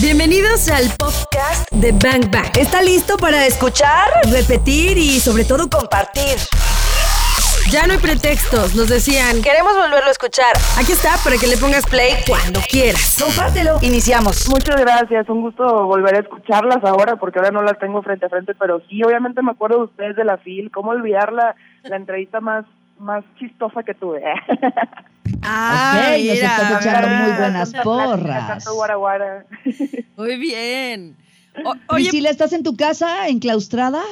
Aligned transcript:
Bienvenidos 0.00 0.70
al 0.70 0.88
podcast 0.96 1.70
de 1.70 1.92
Bang 1.92 2.30
Bang. 2.32 2.56
¿Está 2.58 2.80
listo 2.80 3.18
para 3.18 3.46
escuchar, 3.46 4.08
repetir 4.32 4.96
y 4.96 5.20
sobre 5.20 5.44
todo 5.44 5.68
compartir? 5.68 6.38
Ya 7.70 7.86
no 7.86 7.92
hay 7.92 7.98
pretextos, 7.98 8.74
nos 8.74 8.88
decían. 8.88 9.42
Queremos 9.42 9.74
volverlo 9.74 10.08
a 10.08 10.10
escuchar. 10.10 10.56
Aquí 10.80 10.92
está 10.92 11.16
para 11.22 11.36
que 11.36 11.46
le 11.46 11.58
pongas 11.58 11.84
play 11.84 12.14
cuando 12.26 12.60
quieras. 12.70 13.18
Compártelo. 13.22 13.78
Iniciamos. 13.82 14.48
Muchas 14.48 14.80
gracias, 14.80 15.28
un 15.28 15.42
gusto 15.42 15.84
volver 15.84 16.14
a 16.14 16.20
escucharlas 16.20 16.82
ahora 16.84 17.16
porque 17.16 17.38
ahora 17.38 17.50
no 17.50 17.62
las 17.62 17.78
tengo 17.78 18.02
frente 18.02 18.26
a 18.26 18.30
frente, 18.30 18.54
pero 18.54 18.80
sí, 18.88 19.02
obviamente 19.04 19.42
me 19.42 19.50
acuerdo 19.50 19.76
de 19.76 19.84
ustedes 19.84 20.16
de 20.16 20.24
la 20.24 20.38
FIL, 20.38 20.70
cómo 20.70 20.92
olvidar 20.92 21.34
la, 21.34 21.54
la 21.82 21.96
entrevista 21.96 22.40
más, 22.40 22.64
más 22.98 23.24
chistosa 23.38 23.82
que 23.82 23.92
tuve. 23.92 24.22
Ah, 25.42 25.94
ok, 25.94 26.10
nos 26.12 26.20
mira, 26.22 26.32
estás 26.46 26.84
echando 26.84 27.08
mira. 27.08 27.20
muy 27.22 27.32
buenas 27.38 27.72
porras. 27.84 28.64
guara 28.74 28.94
guara. 28.96 29.44
Muy 30.16 30.36
bien. 30.36 31.16
O- 31.64 31.70
oye, 31.70 32.04
Priscila, 32.10 32.30
¿estás 32.30 32.52
en 32.52 32.62
tu 32.62 32.76
casa 32.76 33.28
enclaustrada? 33.28 34.02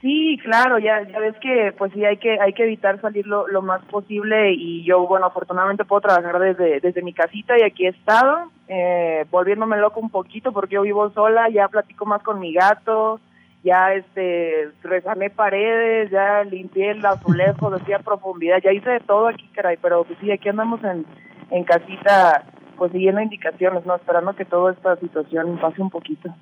Sí, 0.00 0.38
claro, 0.44 0.78
ya, 0.78 1.02
ya 1.10 1.18
ves 1.18 1.34
que 1.40 1.72
pues 1.78 1.90
sí 1.94 2.04
hay 2.04 2.18
que 2.18 2.38
hay 2.38 2.52
que 2.52 2.64
evitar 2.64 3.00
salir 3.00 3.26
lo, 3.26 3.48
lo 3.48 3.62
más 3.62 3.82
posible 3.86 4.52
y 4.52 4.84
yo 4.84 5.06
bueno 5.06 5.24
afortunadamente 5.26 5.86
puedo 5.86 6.02
trabajar 6.02 6.38
desde 6.38 6.78
desde 6.80 7.00
mi 7.00 7.14
casita 7.14 7.58
y 7.58 7.62
aquí 7.62 7.86
he 7.86 7.88
estado 7.88 8.50
eh, 8.68 9.24
volviéndome 9.30 9.78
loco 9.78 10.00
un 10.00 10.10
poquito 10.10 10.52
porque 10.52 10.74
yo 10.74 10.82
vivo 10.82 11.10
sola, 11.14 11.48
ya 11.48 11.68
platico 11.68 12.04
más 12.04 12.22
con 12.22 12.38
mi 12.38 12.52
gato, 12.52 13.18
ya 13.64 13.94
este 13.94 14.68
resané 14.82 15.30
paredes, 15.30 16.10
ya 16.10 16.44
limpié 16.44 16.92
el 16.92 17.04
azulejo, 17.04 17.70
decía 17.70 17.98
profundidad, 17.98 18.58
ya 18.62 18.72
hice 18.72 18.90
de 18.90 19.00
todo 19.00 19.28
aquí, 19.28 19.48
caray, 19.54 19.78
pero 19.80 20.04
pues 20.04 20.18
sí 20.20 20.30
aquí 20.30 20.48
andamos 20.48 20.84
en 20.84 21.04
en 21.50 21.64
casita 21.64 22.44
pues 22.76 22.92
siguiendo 22.92 23.20
indicaciones, 23.20 23.86
no 23.86 23.94
esperando 23.94 24.34
que 24.34 24.44
toda 24.44 24.72
esta 24.72 24.96
situación 24.96 25.58
pase 25.60 25.80
un 25.80 25.90
poquito. 25.90 26.34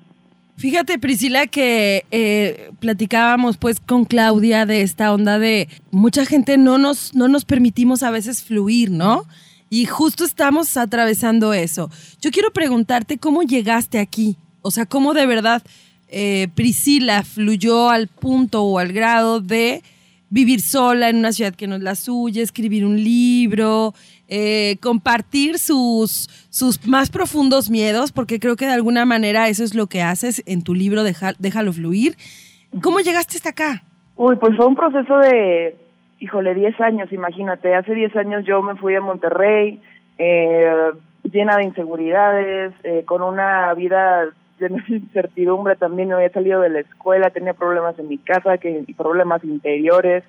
Fíjate, 0.55 0.99
Priscila, 0.99 1.47
que 1.47 2.05
eh, 2.11 2.71
platicábamos 2.79 3.57
pues 3.57 3.79
con 3.79 4.05
Claudia 4.05 4.65
de 4.65 4.81
esta 4.81 5.13
onda 5.13 5.39
de 5.39 5.67
mucha 5.91 6.25
gente 6.25 6.57
no 6.57 6.77
nos, 6.77 7.15
no 7.15 7.27
nos 7.27 7.45
permitimos 7.45 8.03
a 8.03 8.11
veces 8.11 8.43
fluir, 8.43 8.91
¿no? 8.91 9.25
Y 9.69 9.85
justo 9.85 10.23
estamos 10.23 10.77
atravesando 10.77 11.53
eso. 11.53 11.89
Yo 12.21 12.29
quiero 12.31 12.51
preguntarte 12.51 13.17
cómo 13.17 13.41
llegaste 13.41 13.99
aquí. 13.99 14.37
O 14.61 14.71
sea, 14.71 14.85
cómo 14.85 15.13
de 15.13 15.25
verdad 15.25 15.63
eh, 16.13 16.47
Priscila 16.55 17.23
fluyó 17.23 17.89
al 17.89 18.07
punto 18.07 18.63
o 18.63 18.79
al 18.79 18.93
grado 18.93 19.41
de 19.41 19.81
vivir 20.29 20.61
sola 20.61 21.09
en 21.09 21.17
una 21.17 21.31
ciudad 21.31 21.53
que 21.53 21.67
no 21.67 21.75
es 21.75 21.81
la 21.81 21.95
suya, 21.95 22.41
escribir 22.41 22.85
un 22.85 22.95
libro, 23.03 23.93
eh, 24.27 24.77
compartir 24.81 25.59
sus, 25.59 26.27
sus 26.49 26.87
más 26.87 27.09
profundos 27.11 27.69
miedos, 27.69 28.11
porque 28.11 28.39
creo 28.39 28.55
que 28.55 28.65
de 28.65 28.71
alguna 28.73 29.05
manera 29.05 29.47
eso 29.49 29.63
es 29.63 29.75
lo 29.75 29.87
que 29.87 30.01
haces 30.01 30.41
en 30.45 30.63
tu 30.63 30.73
libro 30.73 31.03
Deja- 31.03 31.35
Déjalo 31.39 31.71
Fluir. 31.73 32.15
¿Cómo 32.81 32.99
llegaste 32.99 33.37
hasta 33.37 33.49
acá? 33.49 33.83
Uy, 34.15 34.35
pues 34.37 34.55
fue 34.55 34.65
un 34.65 34.75
proceso 34.75 35.17
de, 35.17 35.75
híjole, 36.19 36.55
10 36.55 36.79
años, 36.81 37.11
imagínate. 37.11 37.75
Hace 37.75 37.93
10 37.93 38.15
años 38.15 38.43
yo 38.45 38.61
me 38.63 38.75
fui 38.75 38.95
a 38.95 39.01
Monterrey, 39.01 39.79
eh, 40.17 40.91
llena 41.31 41.57
de 41.57 41.63
inseguridades, 41.65 42.73
eh, 42.83 43.03
con 43.05 43.21
una 43.21 43.73
vida 43.75 44.25
de 44.63 44.83
incertidumbre 44.87 45.75
también. 45.75 46.09
Me 46.09 46.15
había 46.15 46.29
salido 46.29 46.61
de 46.61 46.69
la 46.69 46.79
escuela, 46.79 47.29
tenía 47.29 47.53
problemas 47.53 47.97
en 47.99 48.07
mi 48.07 48.17
casa, 48.17 48.57
que, 48.57 48.83
y 48.85 48.93
problemas 48.93 49.43
interiores. 49.43 50.23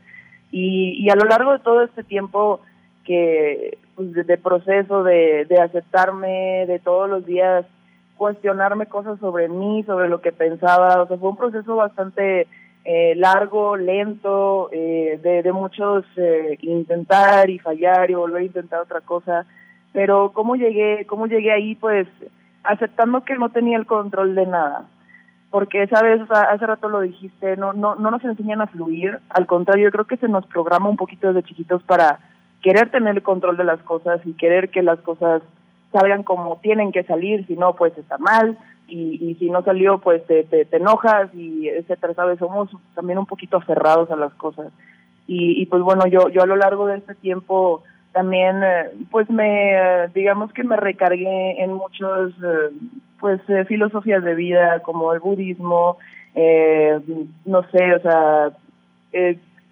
Y, 0.51 1.09
a 1.11 1.17
lo 1.17 1.25
largo 1.25 1.53
de 1.53 1.59
todo 1.59 1.83
este 1.83 2.05
tiempo 2.05 2.61
que 3.05 3.77
pues, 3.97 4.13
de, 4.13 4.39
proceso 4.39 5.03
de, 5.03 5.47
aceptarme, 5.61 6.65
de 6.67 6.79
todos 6.79 7.11
los 7.11 7.27
días 7.27 7.67
cuestionarme 8.17 8.87
cosas 8.87 9.19
sobre 9.19 9.49
mí, 9.49 9.83
sobre 9.83 10.09
lo 10.09 10.21
que 10.21 10.31
pensaba, 10.31 11.03
o 11.03 11.09
sea, 11.09 11.17
fue 11.19 11.31
un 11.31 11.37
proceso 11.37 11.75
bastante 11.75 12.47
eh, 12.85 13.15
largo, 13.17 13.77
lento, 13.77 14.69
eh, 14.71 15.19
de, 15.21 15.43
de 15.43 15.53
muchos 15.53 16.05
eh, 16.17 16.57
intentar 16.63 17.51
y 17.51 17.59
fallar 17.59 18.11
y 18.11 18.15
volver 18.15 18.43
a 18.43 18.47
intentar 18.47 18.81
otra 18.81 19.01
cosa, 19.01 19.47
pero 19.93 20.31
cómo 20.33 20.55
llegué, 20.55 21.05
cómo 21.07 21.27
llegué 21.27 21.51
ahí, 21.51 21.75
pues 21.75 22.07
aceptando 22.65 23.25
que 23.25 23.37
no 23.37 23.51
tenía 23.51 23.77
el 23.77 23.87
control 23.87 24.35
de 24.35 24.47
nada, 24.47 24.87
porque 25.51 25.85
o 25.85 25.87
sea, 25.87 26.01
hace 26.51 26.67
rato 26.67 26.89
lo 26.89 27.01
dijiste, 27.01 27.57
no, 27.57 27.73
no, 27.73 27.95
no 27.95 28.11
nos 28.11 28.25
enseñan 28.25 28.61
a 28.61 28.67
fluir, 28.67 29.21
al 29.29 29.47
contrario, 29.47 29.85
yo 29.85 29.93
creo 29.93 30.07
que 30.07 30.17
se 30.17 30.29
nos 30.29 30.47
programa 30.47 30.89
un 30.89 30.97
poquito 30.97 31.29
desde 31.29 31.47
chiquitos 31.47 31.83
para 31.85 32.19
querer 32.63 32.91
tener 32.91 33.15
el 33.17 33.23
control 33.23 33.57
de 33.57 33.65
las 33.65 33.81
cosas 33.83 34.21
y 34.25 34.33
querer 34.33 34.71
que 34.71 34.83
las 34.83 34.99
cosas 35.01 35.43
salgan 35.93 36.25
como 36.25 36.57
tienen 36.57 36.91
que 36.91 37.05
salir, 37.05 37.47
si 37.47 37.57
no, 37.57 37.77
pues 37.77 37.97
está 37.97 38.19
mal, 38.19 38.59
y, 38.89 39.25
y 39.25 39.35
si 39.37 39.49
no 39.51 39.63
salió, 39.63 39.99
pues 39.99 40.27
te, 40.27 40.45
te, 40.45 40.65
te 40.65 40.77
enojas, 40.79 41.33
y 41.35 41.69
etcétera, 41.69 42.15
¿sabes? 42.15 42.39
Somos 42.39 42.71
también 42.95 43.19
un 43.19 43.27
poquito 43.27 43.59
aferrados 43.59 44.11
a 44.11 44.17
las 44.17 44.35
cosas. 44.35 44.73
Y, 45.27 45.61
y 45.61 45.67
pues 45.67 45.83
bueno, 45.83 46.07
yo, 46.07 46.29
yo 46.29 46.43
a 46.43 46.47
lo 46.47 46.57
largo 46.57 46.87
de 46.87 46.97
este 46.99 47.15
tiempo 47.15 47.83
también, 48.15 48.63
eh, 48.63 48.91
pues 49.11 49.29
me, 49.29 49.73
eh, 49.75 50.09
digamos 50.15 50.53
que 50.53 50.63
me 50.63 50.77
recargué 50.77 51.63
en 51.63 51.73
muchos, 51.75 52.33
eh, 52.43 52.71
pues, 53.19 53.41
filosofías 53.67 54.23
de 54.23 54.35
vida, 54.37 54.81
como 54.81 55.13
el 55.13 55.21
budismo, 55.21 55.99
no 57.45 57.63
sé, 57.71 57.95
o 57.95 58.01
sea, 58.01 58.53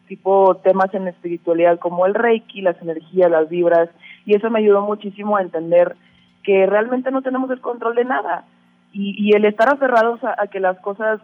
tipo 0.08 0.56
temas 0.56 0.92
en 0.94 1.08
espiritualidad 1.08 1.78
como 1.78 2.06
el 2.06 2.14
reiki, 2.14 2.62
las 2.62 2.80
energías, 2.82 3.30
las 3.30 3.48
vibras, 3.48 3.88
y 4.26 4.36
eso 4.36 4.50
me 4.50 4.58
ayudó 4.58 4.82
muchísimo 4.82 5.36
a 5.36 5.42
entender 5.42 5.96
que 6.42 6.66
realmente 6.66 7.10
no 7.10 7.22
tenemos 7.22 7.50
el 7.50 7.60
control 7.60 7.94
de 7.94 8.04
nada. 8.04 8.44
Y, 8.92 9.14
y 9.18 9.36
el 9.36 9.44
estar 9.44 9.68
aferrados 9.72 10.22
a, 10.24 10.34
a 10.36 10.48
que 10.48 10.60
las 10.60 10.78
cosas 10.80 11.20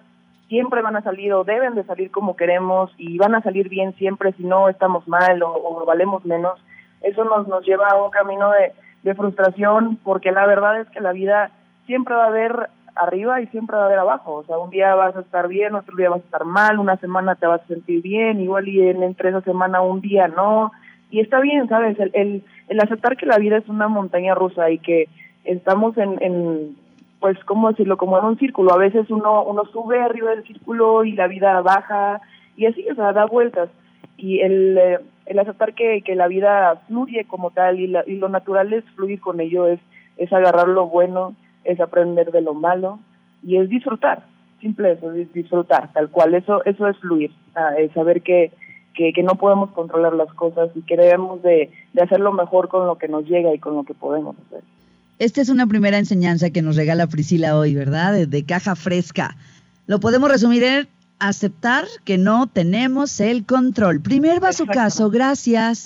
siempre 0.48 0.82
van 0.82 0.96
a 0.96 1.02
salir 1.02 1.32
o 1.32 1.44
deben 1.44 1.74
de 1.74 1.84
salir 1.84 2.10
como 2.10 2.36
queremos 2.36 2.90
y 2.96 3.18
van 3.18 3.34
a 3.34 3.42
salir 3.42 3.68
bien 3.68 3.94
siempre 3.96 4.32
si 4.32 4.44
no 4.44 4.68
estamos 4.68 5.06
mal 5.06 5.42
o, 5.42 5.52
o 5.52 5.84
valemos 5.84 6.24
menos, 6.24 6.58
eso 7.02 7.24
nos, 7.24 7.48
nos 7.48 7.64
lleva 7.64 7.88
a 7.88 8.02
un 8.02 8.10
camino 8.10 8.50
de, 8.50 8.72
de 9.02 9.14
frustración 9.14 9.96
porque 10.02 10.32
la 10.32 10.46
verdad 10.46 10.80
es 10.80 10.88
que 10.88 11.00
la 11.00 11.12
vida 11.12 11.50
siempre 11.86 12.14
va 12.14 12.24
a 12.24 12.28
haber 12.28 12.68
arriba 12.94 13.40
y 13.40 13.46
siempre 13.48 13.76
va 13.76 13.84
a 13.84 13.86
haber 13.86 13.98
abajo. 13.98 14.34
O 14.34 14.44
sea, 14.44 14.58
un 14.58 14.70
día 14.70 14.94
vas 14.94 15.16
a 15.16 15.20
estar 15.20 15.48
bien, 15.48 15.74
otro 15.74 15.96
día 15.96 16.10
vas 16.10 16.20
a 16.20 16.24
estar 16.24 16.44
mal, 16.44 16.78
una 16.78 16.96
semana 16.96 17.34
te 17.34 17.46
vas 17.46 17.62
a 17.62 17.66
sentir 17.66 18.02
bien, 18.02 18.40
igual 18.40 18.68
y 18.68 18.88
en, 18.88 19.02
entre 19.02 19.30
esa 19.30 19.40
semana 19.42 19.80
un 19.80 20.00
día 20.00 20.28
no. 20.28 20.72
Y 21.10 21.20
está 21.20 21.40
bien, 21.40 21.68
¿sabes? 21.68 21.98
El, 21.98 22.10
el, 22.14 22.44
el 22.68 22.80
aceptar 22.80 23.16
que 23.16 23.26
la 23.26 23.38
vida 23.38 23.56
es 23.56 23.68
una 23.68 23.88
montaña 23.88 24.34
rusa 24.34 24.70
y 24.70 24.78
que 24.78 25.08
estamos 25.44 25.96
en, 25.96 26.22
en, 26.22 26.76
pues, 27.20 27.38
¿cómo 27.44 27.70
decirlo? 27.70 27.96
Como 27.96 28.18
en 28.18 28.24
un 28.24 28.38
círculo. 28.38 28.74
A 28.74 28.78
veces 28.78 29.08
uno, 29.10 29.44
uno 29.44 29.64
sube 29.66 30.00
arriba 30.00 30.30
del 30.30 30.44
círculo 30.44 31.04
y 31.04 31.12
la 31.12 31.26
vida 31.26 31.60
baja 31.62 32.20
y 32.56 32.66
así, 32.66 32.84
o 32.90 32.94
sea, 32.94 33.12
da 33.12 33.24
vueltas. 33.26 33.70
Y 34.18 34.40
el, 34.40 34.76
eh, 34.76 34.98
el 35.26 35.38
aceptar 35.38 35.74
que, 35.74 36.02
que 36.04 36.14
la 36.14 36.28
vida 36.28 36.82
fluye 36.88 37.24
como 37.24 37.50
tal 37.52 37.80
y, 37.80 37.86
la, 37.86 38.04
y 38.06 38.16
lo 38.16 38.28
natural 38.28 38.72
es 38.72 38.84
fluir 38.96 39.20
con 39.20 39.40
ello, 39.40 39.66
es, 39.68 39.80
es 40.16 40.30
agarrar 40.32 40.68
lo 40.68 40.88
bueno, 40.88 41.34
es 41.64 41.80
aprender 41.80 42.30
de 42.32 42.42
lo 42.42 42.52
malo 42.52 42.98
y 43.42 43.56
es 43.56 43.68
disfrutar, 43.68 44.24
simple 44.60 44.92
eso, 44.92 45.12
es 45.12 45.32
disfrutar, 45.32 45.92
tal 45.92 46.10
cual, 46.10 46.34
eso 46.34 46.64
eso 46.64 46.88
es 46.88 46.96
fluir, 46.98 47.30
es 47.78 47.92
saber 47.92 48.22
que, 48.22 48.50
que, 48.94 49.12
que 49.12 49.22
no 49.22 49.36
podemos 49.36 49.70
controlar 49.70 50.14
las 50.14 50.32
cosas 50.34 50.70
y 50.74 50.82
que 50.82 50.96
debemos 50.96 51.40
de, 51.42 51.70
de 51.92 52.02
hacerlo 52.02 52.32
mejor 52.32 52.68
con 52.68 52.86
lo 52.86 52.98
que 52.98 53.06
nos 53.06 53.24
llega 53.24 53.54
y 53.54 53.60
con 53.60 53.76
lo 53.76 53.84
que 53.84 53.94
podemos 53.94 54.36
hacer. 54.46 54.62
Esta 55.20 55.40
es 55.40 55.48
una 55.48 55.66
primera 55.66 55.98
enseñanza 55.98 56.50
que 56.50 56.62
nos 56.62 56.76
regala 56.76 57.06
Priscila 57.06 57.56
hoy, 57.56 57.74
¿verdad? 57.74 58.12
De, 58.12 58.26
de 58.26 58.44
caja 58.44 58.74
fresca. 58.74 59.36
Lo 59.86 60.00
podemos 60.00 60.30
resumir 60.30 60.64
en 60.64 60.88
aceptar 61.18 61.86
que 62.04 62.18
no 62.18 62.46
tenemos 62.46 63.20
el 63.20 63.44
control. 63.44 64.00
Primer 64.00 64.42
va 64.42 64.52
su 64.52 64.66
caso, 64.66 65.10
gracias. 65.10 65.84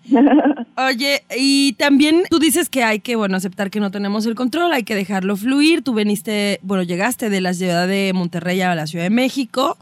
Oye, 0.76 1.24
y 1.36 1.72
también 1.74 2.24
tú 2.30 2.38
dices 2.38 2.68
que 2.68 2.84
hay 2.84 3.00
que, 3.00 3.16
bueno, 3.16 3.36
aceptar 3.36 3.70
que 3.70 3.80
no 3.80 3.90
tenemos 3.90 4.26
el 4.26 4.34
control, 4.34 4.72
hay 4.72 4.84
que 4.84 4.94
dejarlo 4.94 5.36
fluir. 5.36 5.82
Tú 5.82 5.94
veniste, 5.94 6.60
bueno, 6.62 6.82
llegaste 6.82 7.30
de 7.30 7.40
la 7.40 7.54
ciudad 7.54 7.88
de 7.88 8.12
Monterrey 8.14 8.60
a 8.60 8.74
la 8.74 8.86
Ciudad 8.86 9.04
de 9.04 9.10
México. 9.10 9.76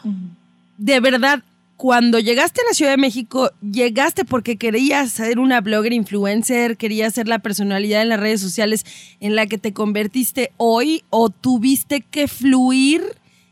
De 0.78 1.00
verdad, 1.00 1.42
cuando 1.76 2.18
llegaste 2.18 2.60
a 2.60 2.70
la 2.70 2.74
Ciudad 2.74 2.92
de 2.92 2.96
México, 2.96 3.50
llegaste 3.60 4.24
porque 4.24 4.56
querías 4.56 5.10
ser 5.10 5.38
una 5.38 5.60
blogger 5.60 5.92
influencer, 5.92 6.76
querías 6.76 7.14
ser 7.14 7.28
la 7.28 7.40
personalidad 7.40 8.02
en 8.02 8.08
las 8.08 8.20
redes 8.20 8.40
sociales 8.40 8.86
en 9.20 9.34
la 9.34 9.46
que 9.46 9.58
te 9.58 9.72
convertiste 9.72 10.52
hoy 10.56 11.02
o 11.10 11.30
tuviste 11.30 12.00
que 12.00 12.28
fluir 12.28 13.02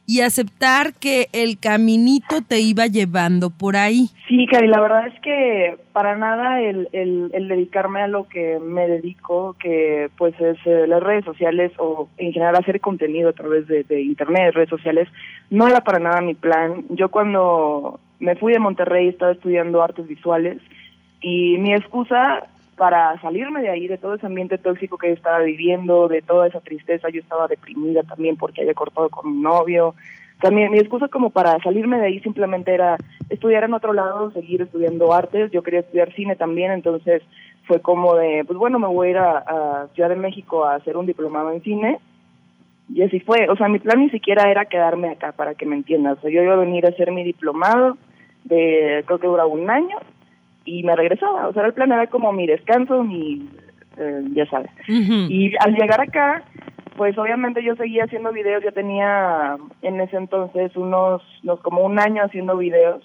y 0.07 0.21
aceptar 0.21 0.95
que 0.95 1.29
el 1.33 1.59
caminito 1.59 2.43
te 2.47 2.61
iba 2.61 2.87
llevando 2.87 3.51
por 3.51 3.77
ahí. 3.77 4.09
Sí, 4.29 4.47
Cari, 4.47 4.67
la 4.67 4.81
verdad 4.81 5.07
es 5.07 5.21
que 5.21 5.77
para 5.93 6.17
nada 6.17 6.61
el, 6.61 6.89
el, 6.93 7.49
dedicarme 7.49 8.03
a 8.03 8.09
lo 8.09 8.29
que 8.29 8.59
me 8.59 8.89
dedico, 8.89 9.55
que 9.59 10.11
pues 10.19 10.35
es 10.41 10.59
eh, 10.65 10.87
las 10.87 11.03
redes 11.03 11.25
sociales 11.25 11.73
o 11.79 12.09
en 12.19 12.33
general 12.33 12.57
hacer 12.57 12.81
contenido 12.81 13.31
a 13.31 13.35
través 13.35 13.67
de, 13.69 13.85
de 13.85 14.03
internet, 14.03 14.55
redes 14.55 14.71
sociales, 14.71 15.09
no 15.51 15.69
era 15.69 15.83
para 15.83 15.99
nada 15.99 16.21
mi 16.21 16.35
plan. 16.35 16.85
Yo 16.91 17.11
cuando 17.11 18.01
me 18.19 18.37
fui 18.37 18.53
de 18.53 18.59
Monterrey 18.59 19.09
estaba 19.09 19.33
estudiando 19.33 19.83
artes 19.83 20.07
visuales 20.07 20.59
y 21.21 21.59
mi 21.59 21.73
excusa 21.73 22.49
para 22.83 23.17
salirme 23.21 23.63
de 23.63 23.71
ahí, 23.71 23.87
de 23.87 23.97
todo 23.97 24.15
ese 24.15 24.27
ambiente 24.27 24.59
tóxico 24.59 24.99
que 24.99 25.07
yo 25.07 25.15
estaba 25.15 25.39
viviendo, 25.39 26.09
de 26.09 26.21
toda 26.21 26.49
esa 26.49 26.59
tristeza, 26.59 27.11
yo 27.11 27.21
estaba 27.21 27.47
deprimida 27.47 28.03
también 28.03 28.37
porque 28.37 28.63
había 28.63 28.75
cortado 28.75 29.09
con 29.09 29.29
un 29.29 29.41
novio. 29.41 29.95
También 30.41 30.73
mi 30.73 30.81
excusa 30.81 31.07
como 31.07 31.31
para 31.31 31.61
salirme 31.63 31.99
de 31.99 32.07
ahí 32.07 32.19
simplemente 32.23 32.75
era 32.75 32.97
estudiar 33.31 33.63
en 33.63 33.75
otro 33.75 33.93
lado, 33.93 34.33
seguir 34.33 34.63
estudiando 34.63 35.13
artes, 35.13 35.53
yo 35.53 35.63
quería 35.63 35.79
estudiar 35.79 36.13
cine 36.15 36.35
también, 36.35 36.73
entonces 36.73 37.23
fue 37.69 37.81
como 37.81 38.17
de, 38.17 38.43
pues 38.45 38.59
bueno, 38.59 38.81
me 38.81 38.89
voy 38.89 39.07
a 39.07 39.11
ir 39.11 39.19
a, 39.19 39.87
Ciudad 39.95 40.09
de 40.09 40.17
México 40.17 40.65
a 40.65 40.75
hacer 40.75 40.97
un 40.97 41.07
diplomado 41.07 41.53
en 41.53 41.63
cine. 41.63 42.01
Y 42.93 43.03
así 43.03 43.21
fue, 43.21 43.49
o 43.49 43.55
sea, 43.55 43.69
mi 43.69 43.79
plan 43.79 44.01
ni 44.01 44.11
siquiera 44.11 44.51
era 44.51 44.65
quedarme 44.65 45.11
acá, 45.11 45.31
para 45.31 45.55
que 45.55 45.67
me 45.67 45.77
entiendas, 45.77 46.19
o 46.19 46.23
sea, 46.23 46.31
yo 46.33 46.43
iba 46.43 46.55
a 46.55 46.65
venir 46.67 46.85
a 46.85 46.89
hacer 46.89 47.13
mi 47.13 47.23
diplomado, 47.23 47.97
de 48.43 49.05
creo 49.07 49.21
que 49.21 49.29
duraba 49.29 49.49
un 49.49 49.71
año, 49.71 49.99
y 50.65 50.83
me 50.83 50.97
regresaba. 50.97 51.49
O 51.49 51.53
sea, 51.53 51.67
el 51.67 51.75
plan 51.75 51.93
era 51.93 52.07
como 52.07 52.33
mi 52.33 52.47
descanso, 52.47 53.03
mi, 53.03 53.49
eh, 53.97 54.23
ya 54.33 54.47
sabes. 54.47 54.71
Y 54.89 55.53
al 55.59 55.75
llegar 55.75 56.01
acá, 56.01 56.43
pues 56.97 57.17
obviamente 57.19 57.63
yo 57.63 57.75
seguía 57.77 58.05
haciendo 58.05 58.33
videos, 58.33 58.63
ya 58.63 58.73
tenía 58.73 59.57
en 59.83 60.01
ese 60.01 60.17
entonces 60.17 60.77
unos, 60.77 61.23
unos 61.43 61.61
como 61.61 61.85
un 61.85 61.99
año 61.99 62.23
haciendo 62.23 62.57
videos. 62.57 63.03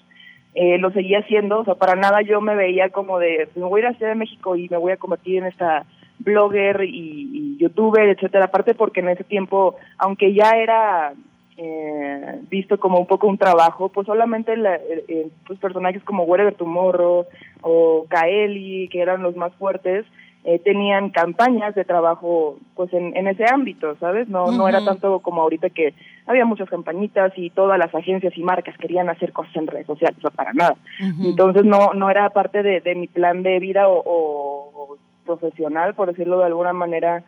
Eh, 0.54 0.78
lo 0.78 0.90
seguía 0.90 1.20
haciendo, 1.20 1.60
o 1.60 1.64
sea, 1.64 1.74
para 1.74 1.94
nada 1.94 2.22
yo 2.22 2.40
me 2.40 2.56
veía 2.56 2.88
como 2.88 3.18
de, 3.18 3.48
me 3.54 3.64
voy 3.64 3.80
a 3.80 3.84
ir 3.84 3.86
a 3.88 3.94
Ciudad 3.94 4.12
de 4.12 4.18
México 4.18 4.56
y 4.56 4.68
me 4.68 4.76
voy 4.76 4.92
a 4.92 4.96
convertir 4.96 5.38
en 5.38 5.46
esta 5.46 5.84
blogger 6.20 6.82
y, 6.84 7.30
y 7.32 7.56
youtuber, 7.58 8.08
etcétera. 8.08 8.46
Aparte 8.46 8.74
porque 8.74 9.00
en 9.00 9.10
ese 9.10 9.24
tiempo, 9.24 9.76
aunque 9.98 10.32
ya 10.34 10.50
era 10.56 11.12
eh, 11.58 12.40
visto 12.48 12.78
como 12.78 12.98
un 12.98 13.06
poco 13.06 13.26
un 13.26 13.36
trabajo, 13.36 13.88
pues 13.88 14.06
solamente 14.06 14.56
la, 14.56 14.76
eh, 14.76 15.04
eh, 15.08 15.28
pues 15.46 15.58
personajes 15.58 16.02
como 16.04 16.22
Wherever 16.22 16.54
Tomorrow 16.54 17.26
o 17.62 18.06
Kaeli, 18.08 18.88
que 18.88 19.00
eran 19.00 19.22
los 19.22 19.36
más 19.36 19.52
fuertes, 19.56 20.06
eh, 20.44 20.60
tenían 20.60 21.10
campañas 21.10 21.74
de 21.74 21.84
trabajo 21.84 22.58
pues 22.76 22.92
en, 22.92 23.14
en 23.16 23.26
ese 23.26 23.44
ámbito, 23.44 23.96
¿sabes? 23.96 24.28
No, 24.28 24.52
no 24.52 24.68
era 24.68 24.84
tanto 24.84 25.18
como 25.18 25.42
ahorita 25.42 25.68
que 25.70 25.94
había 26.26 26.44
muchas 26.44 26.70
campañitas 26.70 27.32
y 27.36 27.50
todas 27.50 27.76
las 27.76 27.92
agencias 27.92 28.32
y 28.38 28.42
marcas 28.42 28.78
querían 28.78 29.08
hacer 29.10 29.32
cosas 29.32 29.56
en 29.56 29.66
redes 29.66 29.86
sociales, 29.86 30.24
o 30.24 30.30
para 30.30 30.52
nada. 30.52 30.76
Entonces 31.24 31.64
no, 31.64 31.92
no 31.92 32.08
era 32.08 32.30
parte 32.30 32.62
de, 32.62 32.80
de 32.80 32.94
mi 32.94 33.08
plan 33.08 33.42
de 33.42 33.58
vida 33.58 33.88
o, 33.88 34.00
o 34.06 34.96
profesional, 35.26 35.94
por 35.94 36.08
decirlo 36.08 36.38
de 36.38 36.46
alguna 36.46 36.72
manera, 36.72 37.24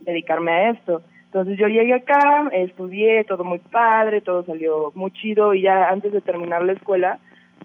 dedicarme 0.00 0.52
a 0.52 0.70
esto. 0.70 1.02
Entonces 1.32 1.56
yo 1.56 1.66
llegué 1.66 1.94
acá, 1.94 2.50
estudié, 2.52 3.24
todo 3.24 3.42
muy 3.42 3.58
padre, 3.58 4.20
todo 4.20 4.44
salió 4.44 4.92
muy 4.94 5.10
chido 5.12 5.54
y 5.54 5.62
ya 5.62 5.88
antes 5.88 6.12
de 6.12 6.20
terminar 6.20 6.62
la 6.62 6.74
escuela, 6.74 7.20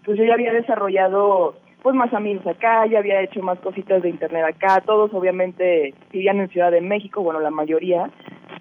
pues 0.06 0.18
yo 0.18 0.24
ya 0.24 0.36
había 0.36 0.54
desarrollado 0.54 1.58
pues 1.82 1.94
más 1.94 2.14
amigos 2.14 2.48
acá, 2.48 2.86
ya 2.86 3.00
había 3.00 3.22
hecho 3.22 3.42
más 3.42 3.60
cositas 3.60 4.02
de 4.02 4.10
internet 4.10 4.46
acá, 4.46 4.82
todos 4.86 5.14
obviamente 5.14 5.94
vivían 6.14 6.40
en 6.40 6.48
Ciudad 6.48 6.72
de 6.72 6.80
México, 6.80 7.22
bueno, 7.22 7.42
la 7.42 7.52
mayoría. 7.52 8.10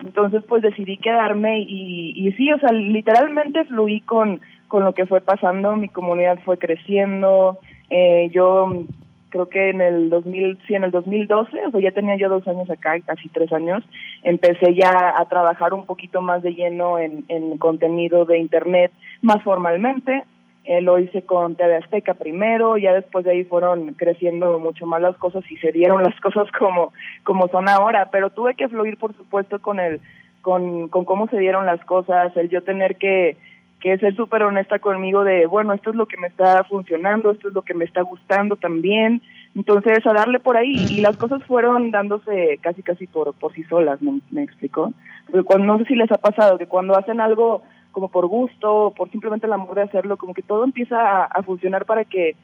Entonces 0.00 0.42
pues 0.48 0.60
decidí 0.60 0.96
quedarme 0.96 1.60
y, 1.60 2.12
y 2.16 2.32
sí, 2.32 2.52
o 2.52 2.58
sea, 2.58 2.72
literalmente 2.72 3.64
fluí 3.66 4.00
con, 4.00 4.40
con 4.66 4.82
lo 4.82 4.92
que 4.92 5.06
fue 5.06 5.20
pasando, 5.20 5.76
mi 5.76 5.88
comunidad 5.88 6.40
fue 6.44 6.58
creciendo, 6.58 7.60
eh, 7.90 8.28
yo 8.32 8.72
creo 9.30 9.48
que 9.48 9.70
en 9.70 9.80
el 9.80 10.10
2000, 10.10 10.58
sí, 10.66 10.74
en 10.74 10.84
el 10.84 10.90
2012, 10.90 11.66
o 11.66 11.70
sea, 11.70 11.80
ya 11.80 11.90
tenía 11.92 12.16
yo 12.16 12.28
dos 12.28 12.46
años 12.48 12.68
acá, 12.70 12.98
casi 13.04 13.28
tres 13.28 13.52
años, 13.52 13.84
empecé 14.22 14.74
ya 14.74 15.14
a 15.18 15.24
trabajar 15.28 15.74
un 15.74 15.86
poquito 15.86 16.22
más 16.22 16.42
de 16.42 16.54
lleno 16.54 16.98
en, 16.98 17.24
en 17.28 17.58
contenido 17.58 18.24
de 18.24 18.38
internet 18.38 18.92
más 19.22 19.42
formalmente. 19.42 20.24
Eh, 20.64 20.80
lo 20.80 20.98
hice 20.98 21.22
con 21.22 21.54
TV 21.54 21.76
Azteca 21.76 22.14
primero, 22.14 22.76
ya 22.76 22.92
después 22.92 23.24
de 23.24 23.30
ahí 23.30 23.44
fueron 23.44 23.94
creciendo 23.94 24.58
mucho 24.58 24.84
más 24.84 25.00
las 25.00 25.16
cosas 25.16 25.48
y 25.48 25.56
se 25.58 25.70
dieron 25.70 26.02
las 26.02 26.18
cosas 26.20 26.50
como, 26.58 26.92
como 27.22 27.46
son 27.48 27.68
ahora, 27.68 28.08
pero 28.10 28.30
tuve 28.30 28.56
que 28.56 28.68
fluir, 28.68 28.96
por 28.98 29.14
supuesto, 29.14 29.60
con 29.60 29.78
el, 29.78 30.00
con, 30.42 30.88
con 30.88 31.04
cómo 31.04 31.28
se 31.28 31.38
dieron 31.38 31.66
las 31.66 31.84
cosas, 31.84 32.36
el 32.36 32.48
yo 32.48 32.62
tener 32.62 32.96
que, 32.96 33.36
que 33.86 33.98
ser 33.98 34.16
súper 34.16 34.42
honesta 34.42 34.78
conmigo 34.80 35.22
de, 35.22 35.46
bueno, 35.46 35.72
esto 35.72 35.90
es 35.90 35.96
lo 35.96 36.06
que 36.06 36.16
me 36.16 36.26
está 36.26 36.64
funcionando, 36.64 37.30
esto 37.30 37.48
es 37.48 37.54
lo 37.54 37.62
que 37.62 37.74
me 37.74 37.84
está 37.84 38.02
gustando 38.02 38.56
también. 38.56 39.22
Entonces, 39.54 40.04
a 40.06 40.12
darle 40.12 40.40
por 40.40 40.56
ahí. 40.56 40.74
Y 40.90 41.00
las 41.00 41.16
cosas 41.16 41.42
fueron 41.44 41.92
dándose 41.92 42.58
casi, 42.62 42.82
casi 42.82 43.06
por, 43.06 43.32
por 43.34 43.54
sí 43.54 43.62
solas, 43.64 44.02
¿me, 44.02 44.20
me 44.30 44.42
explicó? 44.42 44.92
Porque 45.30 45.44
cuando, 45.44 45.66
no 45.66 45.78
sé 45.78 45.84
si 45.84 45.94
les 45.94 46.10
ha 46.10 46.18
pasado, 46.18 46.58
que 46.58 46.66
cuando 46.66 46.96
hacen 46.96 47.20
algo 47.20 47.62
como 47.92 48.08
por 48.08 48.26
gusto, 48.26 48.92
por 48.96 49.10
simplemente 49.10 49.46
el 49.46 49.52
amor 49.52 49.76
de 49.76 49.82
hacerlo, 49.82 50.16
como 50.16 50.34
que 50.34 50.42
todo 50.42 50.64
empieza 50.64 51.00
a, 51.00 51.24
a 51.24 51.42
funcionar 51.42 51.86
para 51.86 52.04
que 52.04 52.34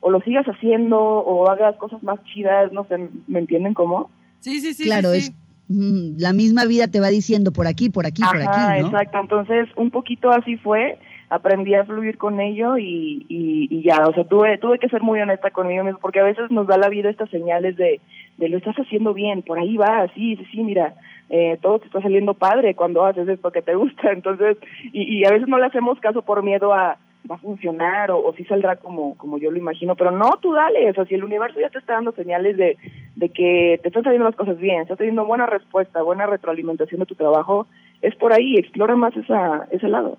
o 0.00 0.10
lo 0.10 0.20
sigas 0.20 0.46
haciendo 0.46 0.98
o 0.98 1.48
hagas 1.48 1.76
cosas 1.76 2.02
más 2.02 2.22
chidas, 2.24 2.72
no 2.72 2.84
sé, 2.84 3.08
¿me 3.26 3.38
entienden 3.38 3.74
cómo? 3.74 4.10
Sí, 4.40 4.60
sí, 4.60 4.74
sí. 4.74 4.84
Claro, 4.84 5.10
sí, 5.12 5.18
es 5.18 5.26
sí. 5.26 5.34
La 5.68 6.32
misma 6.32 6.64
vida 6.64 6.88
te 6.88 7.00
va 7.00 7.08
diciendo 7.08 7.52
por 7.52 7.66
aquí, 7.66 7.90
por 7.90 8.06
aquí, 8.06 8.22
por 8.22 8.40
aquí, 8.40 8.80
¿no? 8.80 8.86
exacto. 8.86 9.18
Entonces, 9.20 9.68
un 9.76 9.90
poquito 9.90 10.30
así 10.30 10.56
fue. 10.56 10.98
Aprendí 11.30 11.74
a 11.74 11.84
fluir 11.84 12.16
con 12.16 12.40
ello 12.40 12.78
y, 12.78 13.26
y, 13.28 13.68
y 13.70 13.82
ya, 13.82 14.02
o 14.06 14.14
sea, 14.14 14.24
tuve, 14.24 14.56
tuve 14.56 14.78
que 14.78 14.88
ser 14.88 15.02
muy 15.02 15.20
honesta 15.20 15.50
conmigo 15.50 15.84
mismo, 15.84 15.98
porque 16.00 16.20
a 16.20 16.24
veces 16.24 16.50
nos 16.50 16.66
da 16.66 16.78
la 16.78 16.88
vida 16.88 17.10
estas 17.10 17.28
señales 17.28 17.76
de, 17.76 18.00
de 18.38 18.48
lo 18.48 18.56
estás 18.56 18.74
haciendo 18.76 19.12
bien, 19.12 19.42
por 19.42 19.58
ahí 19.58 19.76
va, 19.76 20.08
sí, 20.14 20.36
sí, 20.36 20.46
sí, 20.50 20.62
mira, 20.64 20.94
eh, 21.28 21.58
todo 21.60 21.80
te 21.80 21.86
está 21.86 22.00
saliendo 22.00 22.32
padre 22.32 22.74
cuando 22.74 23.04
haces 23.04 23.28
esto 23.28 23.52
que 23.52 23.60
te 23.60 23.74
gusta, 23.74 24.10
entonces, 24.12 24.56
y, 24.90 25.18
y 25.18 25.26
a 25.26 25.30
veces 25.30 25.48
no 25.48 25.58
le 25.58 25.66
hacemos 25.66 26.00
caso 26.00 26.22
por 26.22 26.42
miedo 26.42 26.72
a, 26.72 26.96
va 27.30 27.36
a 27.36 27.38
funcionar 27.38 28.10
o, 28.10 28.32
si 28.36 28.44
saldrá 28.44 28.76
como, 28.76 29.16
como 29.16 29.38
yo 29.38 29.50
lo 29.50 29.58
imagino, 29.58 29.96
pero 29.96 30.10
no, 30.10 30.30
tú 30.40 30.52
dale, 30.52 30.90
o 30.90 30.94
sea, 30.94 31.04
si 31.04 31.14
el 31.14 31.24
universo 31.24 31.60
ya 31.60 31.70
te 31.70 31.78
está 31.78 31.94
dando 31.94 32.12
señales 32.12 32.56
de, 32.56 32.76
de 33.16 33.28
que 33.28 33.78
te 33.82 33.88
están 33.88 34.04
saliendo 34.04 34.26
las 34.26 34.36
cosas 34.36 34.58
bien, 34.58 34.82
estás 34.82 34.98
teniendo 34.98 35.26
buena 35.26 35.46
respuesta, 35.46 36.02
buena 36.02 36.26
retroalimentación 36.26 37.00
de 37.00 37.06
tu 37.06 37.14
trabajo, 37.14 37.66
es 38.02 38.14
por 38.14 38.32
ahí, 38.32 38.56
explora 38.56 38.96
más 38.96 39.16
esa, 39.16 39.66
ese 39.70 39.88
lado. 39.88 40.18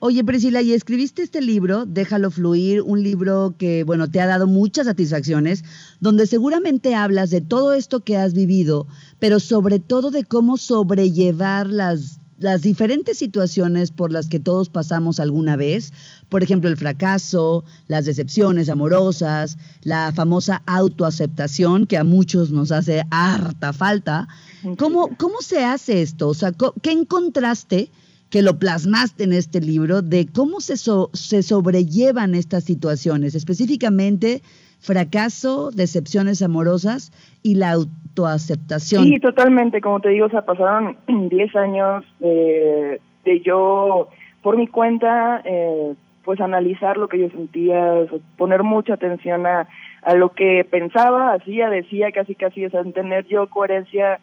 Oye, 0.00 0.22
Priscila, 0.22 0.62
y 0.62 0.74
escribiste 0.74 1.22
este 1.22 1.40
libro, 1.40 1.84
Déjalo 1.84 2.30
Fluir, 2.30 2.82
un 2.82 3.02
libro 3.02 3.54
que, 3.58 3.82
bueno, 3.82 4.08
te 4.08 4.20
ha 4.20 4.26
dado 4.26 4.46
muchas 4.46 4.86
satisfacciones, 4.86 5.64
donde 5.98 6.28
seguramente 6.28 6.94
hablas 6.94 7.30
de 7.30 7.40
todo 7.40 7.72
esto 7.72 7.98
que 8.04 8.16
has 8.16 8.32
vivido, 8.32 8.86
pero 9.18 9.40
sobre 9.40 9.80
todo 9.80 10.12
de 10.12 10.22
cómo 10.22 10.56
sobrellevar 10.56 11.66
las, 11.66 12.17
las 12.38 12.62
diferentes 12.62 13.18
situaciones 13.18 13.90
por 13.90 14.12
las 14.12 14.28
que 14.28 14.38
todos 14.40 14.68
pasamos 14.68 15.18
alguna 15.20 15.56
vez. 15.56 15.92
Por 16.28 16.42
ejemplo, 16.42 16.70
el 16.70 16.76
fracaso, 16.76 17.64
las 17.88 18.04
decepciones 18.04 18.68
amorosas, 18.68 19.58
la 19.82 20.12
famosa 20.14 20.62
autoaceptación 20.66 21.86
que 21.86 21.96
a 21.96 22.04
muchos 22.04 22.50
nos 22.50 22.70
hace 22.72 23.02
harta 23.10 23.72
falta. 23.72 24.28
¿Cómo, 24.76 25.10
cómo 25.16 25.40
se 25.40 25.64
hace 25.64 26.02
esto? 26.02 26.28
O 26.28 26.34
sea, 26.34 26.52
¿qué 26.82 26.92
encontraste? 26.92 27.90
que 28.30 28.42
lo 28.42 28.58
plasmaste 28.58 29.24
en 29.24 29.32
este 29.32 29.58
libro 29.58 30.02
de 30.02 30.26
cómo 30.26 30.60
se, 30.60 30.76
so- 30.76 31.08
se 31.14 31.42
sobrellevan 31.42 32.34
estas 32.34 32.62
situaciones, 32.64 33.34
específicamente 33.34 34.42
fracaso, 34.80 35.70
decepciones 35.70 36.42
amorosas 36.42 37.12
y 37.42 37.56
la 37.56 37.72
autoaceptación. 37.72 39.04
Sí, 39.04 39.20
totalmente, 39.20 39.80
como 39.80 40.00
te 40.00 40.10
digo, 40.10 40.26
o 40.26 40.42
pasaron 40.42 40.96
10 41.28 41.56
años 41.56 42.04
de, 42.20 43.00
de 43.24 43.40
yo, 43.40 44.08
por 44.42 44.56
mi 44.56 44.66
cuenta, 44.66 45.42
eh, 45.44 45.94
pues 46.24 46.40
analizar 46.40 46.96
lo 46.96 47.08
que 47.08 47.18
yo 47.18 47.30
sentía, 47.30 48.06
poner 48.36 48.62
mucha 48.62 48.94
atención 48.94 49.46
a, 49.46 49.68
a 50.02 50.14
lo 50.14 50.32
que 50.32 50.66
pensaba, 50.70 51.32
hacía, 51.32 51.70
decía, 51.70 52.12
casi 52.12 52.34
casi, 52.34 52.66
o 52.66 52.70
sea, 52.70 52.84
tener 52.84 53.26
yo 53.26 53.48
coherencia 53.48 54.20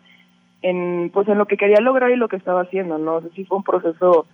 en 0.61 1.11
pues 1.13 1.27
en 1.27 1.37
lo 1.37 1.45
que 1.45 1.57
quería 1.57 1.79
lograr 1.79 2.11
y 2.11 2.15
lo 2.15 2.27
que 2.27 2.37
estaba 2.37 2.61
haciendo, 2.61 2.97
¿no? 2.97 3.15
O 3.15 3.21
sea, 3.21 3.29
sí 3.35 3.45
fue 3.45 3.57
un 3.57 3.63
proceso 3.63 4.25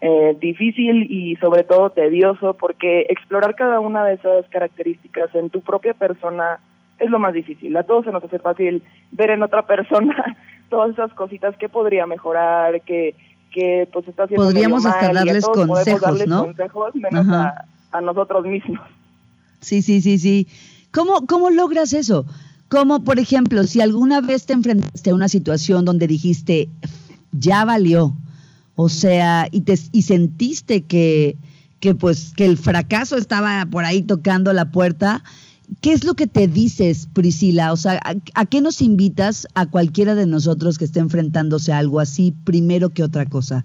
eh, 0.00 0.36
difícil 0.40 1.10
y 1.10 1.36
sobre 1.36 1.64
todo 1.64 1.90
tedioso 1.90 2.54
porque 2.54 3.06
explorar 3.08 3.54
cada 3.54 3.80
una 3.80 4.04
de 4.04 4.14
esas 4.14 4.46
características 4.48 5.34
en 5.34 5.50
tu 5.50 5.60
propia 5.60 5.94
persona 5.94 6.60
es 6.98 7.10
lo 7.10 7.18
más 7.18 7.34
difícil. 7.34 7.76
A 7.76 7.82
todos 7.82 8.04
se 8.04 8.12
nos 8.12 8.22
hace 8.22 8.38
fácil 8.38 8.82
ver 9.12 9.30
en 9.30 9.42
otra 9.42 9.66
persona 9.66 10.36
todas 10.70 10.90
esas 10.90 11.12
cositas 11.14 11.56
que 11.56 11.68
podría 11.68 12.06
mejorar, 12.06 12.80
que 12.82 13.14
que 13.52 13.88
pues 13.92 14.06
está 14.06 14.24
haciendo 14.24 14.44
Podríamos 14.44 14.84
medio 14.84 14.94
hasta 14.94 15.06
mal, 15.06 15.14
y 15.14 15.18
a 15.18 15.24
darles 15.32 15.44
todos 15.44 15.66
consejos, 15.66 16.00
darles 16.02 16.28
¿no? 16.28 16.44
consejos 16.44 16.94
menos 16.94 17.28
a, 17.28 17.64
a 17.92 18.00
nosotros 18.00 18.44
mismos. 18.44 18.80
Sí, 19.60 19.82
sí, 19.82 20.00
sí, 20.00 20.18
sí. 20.18 20.46
¿Cómo, 20.92 21.26
¿Cómo 21.26 21.50
logras 21.50 21.92
eso? 21.92 22.26
Como, 22.68 23.02
por 23.04 23.18
ejemplo, 23.18 23.64
si 23.64 23.80
alguna 23.80 24.20
vez 24.20 24.46
te 24.46 24.52
enfrentaste 24.52 25.10
a 25.10 25.14
una 25.14 25.28
situación 25.28 25.84
donde 25.84 26.06
dijiste, 26.06 26.68
ya 27.32 27.64
valió, 27.64 28.12
o 28.80 28.88
sea, 28.88 29.48
y, 29.50 29.62
te, 29.62 29.74
y 29.90 30.02
sentiste 30.02 30.86
que, 30.86 31.34
que, 31.80 31.96
pues, 31.96 32.32
que 32.36 32.44
el 32.44 32.56
fracaso 32.56 33.16
estaba 33.16 33.66
por 33.68 33.84
ahí 33.84 34.04
tocando 34.04 34.52
la 34.52 34.70
puerta, 34.70 35.24
¿qué 35.82 35.90
es 35.90 36.04
lo 36.04 36.14
que 36.14 36.28
te 36.28 36.46
dices, 36.46 37.08
Priscila? 37.12 37.72
O 37.72 37.76
sea, 37.76 37.98
¿a, 38.04 38.46
qué 38.46 38.60
nos 38.60 38.80
invitas 38.80 39.48
a 39.56 39.68
cualquiera 39.68 40.14
de 40.14 40.28
nosotros 40.28 40.78
que 40.78 40.84
esté 40.84 41.00
enfrentándose 41.00 41.72
a 41.72 41.78
algo 41.78 41.98
así 41.98 42.32
primero 42.44 42.90
que 42.90 43.02
otra 43.02 43.26
cosa? 43.26 43.64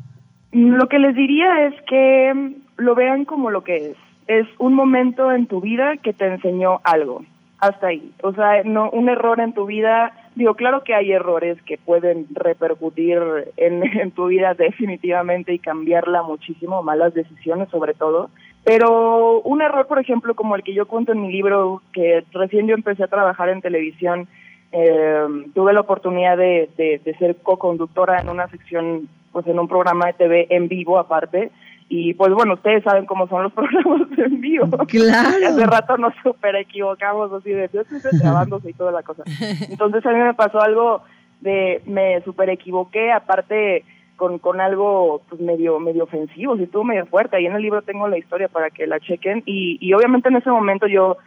Lo 0.52 0.90
que 0.90 0.98
les 0.98 1.16
diría 1.16 1.68
es 1.68 1.76
que 1.88 2.34
mm, 2.34 2.82
lo 2.82 2.96
vean 2.96 3.26
como 3.26 3.52
lo 3.52 3.64
que 3.64 3.92
es. 3.92 3.98
Es 4.26 4.48
un 4.58 4.74
momento 4.74 5.32
en 5.32 5.46
tu 5.46 5.62
vida 5.62 5.98
que 5.98 6.14
te 6.14 6.26
enseñó 6.26 6.82
algo. 6.84 7.24
hasta 7.60 7.86
ahí. 7.86 8.12
O 8.24 8.34
sea, 8.34 8.64
no 8.64 8.90
un 8.90 9.10
error 9.10 9.40
en 9.40 9.54
tu 9.54 9.68
vida, 9.68 10.12
digo, 10.36 10.56
claro 10.56 10.84
que 10.84 10.94
hay 10.94 11.12
errores 11.12 11.62
que 11.64 11.78
pueden 11.78 12.28
repercutir 12.32 13.20
en, 13.58 14.12
tu 14.12 14.28
vida 14.28 14.54
definitivamente 14.54 15.54
y 15.54 15.60
cambiarla 15.60 16.24
muchísimo, 16.24 16.84
malas 16.84 17.14
decisiones 17.14 17.70
sobre 17.70 17.94
todo, 17.94 18.30
pero 18.64 19.42
un 19.42 19.62
error, 19.62 19.88
por 19.88 20.00
ejemplo, 20.00 20.36
como 20.36 20.56
el 20.56 20.64
que 20.64 20.74
yo 20.74 20.88
cuento 20.88 21.12
en 21.12 21.22
mi 21.22 21.32
libro, 21.32 21.82
que 21.92 22.24
recién 22.32 22.68
yo 22.68 22.76
empecé 22.76 23.04
a 23.04 23.08
trabajar 23.08 23.50
en 23.50 23.62
televisión, 23.62 24.28
eh, 24.72 25.26
tuve 25.54 25.74
la 25.74 25.82
oportunidad 25.82 26.38
de, 26.38 26.70
de, 26.78 27.00
de 27.04 27.18
ser 27.18 27.36
co-conductora 27.44 28.22
en 28.22 28.30
una 28.30 28.48
sección, 28.48 29.10
pues 29.32 29.46
en 29.48 29.60
un 29.60 29.68
programa 29.68 30.08
de 30.08 30.14
TV 30.14 30.48
en 30.50 30.68
vivo 30.68 30.98
aparte, 30.98 31.52
y 31.96 32.16
pues 32.16 32.34
bueno, 32.34 32.56
ustedes 32.56 32.84
saben 32.84 33.06
cómo 33.06 33.28
son 33.28 33.44
los 33.44 33.54
programas 33.54 34.08
en 34.18 34.42
vivo. 34.42 34.66
Claro. 34.88 35.48
Hace 35.48 35.66
rato 35.68 35.96
nos 35.98 36.12
super 36.24 36.56
equivocamos 36.56 37.32
así 37.32 37.52
de, 37.52 37.70
yo 37.72 37.82
estoy 37.82 38.00
grabándose 38.20 38.72
y 38.72 38.74
toda 38.74 38.92
la 38.92 39.04
cosa. 39.04 39.22
Entonces 39.70 40.04
a 40.04 40.10
mí 40.10 40.18
me 40.18 40.34
pasó 40.34 40.60
algo 40.60 41.04
de, 41.42 41.84
me 41.86 42.20
super 42.24 42.50
equivoqué, 42.50 43.12
aparte 43.12 43.86
con, 44.16 44.40
con 44.40 44.60
algo 44.60 45.22
pues 45.30 45.40
medio 45.40 45.80
medio 45.80 46.06
ofensivo, 46.06 46.58
si 46.58 46.64
estuvo 46.64 46.84
medio 46.84 47.06
fuerte. 47.06 47.38
Ahí 47.38 47.46
en 47.46 47.54
el 47.54 47.62
libro 47.62 47.84
tengo 47.84 48.08
la 48.08 48.18
historia 48.18 48.48
para 48.48 48.72
que 48.72 48.88
la 48.88 49.00
chequen 49.00 49.44
y, 49.46 49.78
y 49.80 49.94
obviamente 49.94 50.30
en 50.30 50.38
ese 50.38 50.50
momento 50.50 50.88
yo 50.88 51.18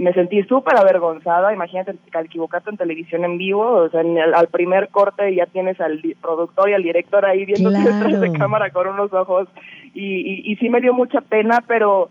me 0.00 0.14
sentí 0.14 0.42
súper 0.44 0.78
avergonzada, 0.78 1.52
imagínate 1.52 1.94
al 2.14 2.24
equivocarte 2.24 2.70
en 2.70 2.78
televisión 2.78 3.22
en 3.22 3.36
vivo, 3.36 3.62
o 3.66 3.88
sea, 3.90 4.00
en 4.00 4.16
el, 4.16 4.32
al 4.32 4.48
primer 4.48 4.88
corte 4.88 5.34
ya 5.34 5.44
tienes 5.44 5.78
al 5.78 6.00
productor 6.22 6.70
y 6.70 6.72
al 6.72 6.82
director 6.82 7.26
ahí 7.26 7.44
viendo 7.44 7.68
Claro. 7.68 7.84
detrás 7.94 8.20
de 8.20 8.32
cámara 8.32 8.70
con 8.70 8.88
unos 8.88 9.12
ojos 9.12 9.46
y, 9.92 10.06
y, 10.16 10.52
y 10.52 10.56
sí 10.56 10.70
me 10.70 10.80
dio 10.80 10.94
mucha 10.94 11.20
pena, 11.20 11.62
pero 11.66 12.08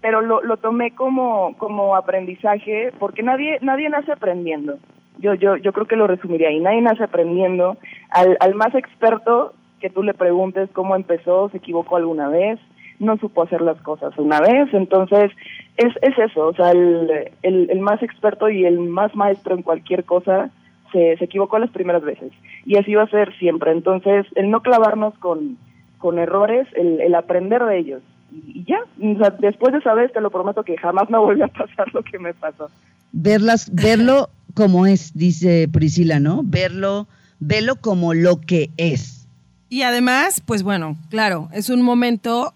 pero 0.00 0.20
lo, 0.20 0.42
lo 0.42 0.58
tomé 0.58 0.92
como 0.92 1.56
como 1.58 1.96
aprendizaje 1.96 2.92
porque 3.00 3.22
nadie 3.24 3.58
nadie 3.62 3.88
nace 3.88 4.12
aprendiendo. 4.12 4.78
Yo 5.18 5.34
yo 5.34 5.56
yo 5.56 5.72
creo 5.72 5.86
que 5.86 5.96
lo 5.96 6.06
resumiría 6.06 6.50
ahí, 6.50 6.60
nadie 6.60 6.82
nace 6.82 7.02
aprendiendo. 7.02 7.76
Al, 8.10 8.36
al 8.38 8.54
más 8.54 8.72
experto 8.76 9.54
que 9.80 9.90
tú 9.90 10.04
le 10.04 10.14
preguntes 10.14 10.70
cómo 10.72 10.94
empezó, 10.94 11.48
se 11.50 11.56
equivocó 11.56 11.96
alguna 11.96 12.28
vez, 12.28 12.60
no 13.04 13.16
supo 13.18 13.42
hacer 13.42 13.60
las 13.60 13.80
cosas 13.82 14.16
una 14.18 14.40
vez, 14.40 14.72
entonces 14.72 15.30
es, 15.76 15.92
es 16.02 16.18
eso, 16.18 16.48
o 16.48 16.54
sea, 16.54 16.70
el, 16.70 17.08
el, 17.42 17.70
el 17.70 17.80
más 17.80 18.02
experto 18.02 18.48
y 18.48 18.64
el 18.64 18.78
más 18.78 19.14
maestro 19.14 19.54
en 19.54 19.62
cualquier 19.62 20.04
cosa 20.04 20.50
se, 20.92 21.16
se 21.16 21.24
equivocó 21.24 21.58
las 21.58 21.70
primeras 21.70 22.02
veces 22.02 22.32
y 22.64 22.76
así 22.76 22.94
va 22.94 23.04
a 23.04 23.10
ser 23.10 23.36
siempre, 23.38 23.72
entonces 23.72 24.26
el 24.34 24.50
no 24.50 24.60
clavarnos 24.62 25.14
con, 25.18 25.58
con 25.98 26.18
errores, 26.18 26.66
el, 26.74 27.00
el 27.00 27.14
aprender 27.14 27.64
de 27.64 27.78
ellos 27.78 28.02
y, 28.32 28.64
ya, 28.64 28.78
o 29.00 29.18
sea, 29.18 29.30
después 29.38 29.72
de 29.72 29.78
esa 29.78 29.94
vez 29.94 30.12
te 30.12 30.20
lo 30.20 30.30
prometo 30.30 30.64
que 30.64 30.76
jamás 30.76 31.08
me 31.10 31.18
vuelve 31.18 31.44
a 31.44 31.48
pasar 31.48 31.92
lo 31.92 32.02
que 32.02 32.18
me 32.18 32.34
pasó. 32.34 32.68
Verlas, 33.12 33.70
verlo 33.72 34.28
como 34.54 34.86
es, 34.86 35.12
dice 35.14 35.68
Priscila, 35.70 36.20
¿no? 36.20 36.42
Verlo, 36.44 37.06
verlo 37.38 37.76
como 37.76 38.14
lo 38.14 38.40
que 38.40 38.70
es. 38.76 39.28
Y 39.68 39.82
además, 39.82 40.40
pues 40.44 40.62
bueno, 40.62 40.96
claro, 41.10 41.48
es 41.52 41.68
un 41.70 41.82
momento 41.82 42.54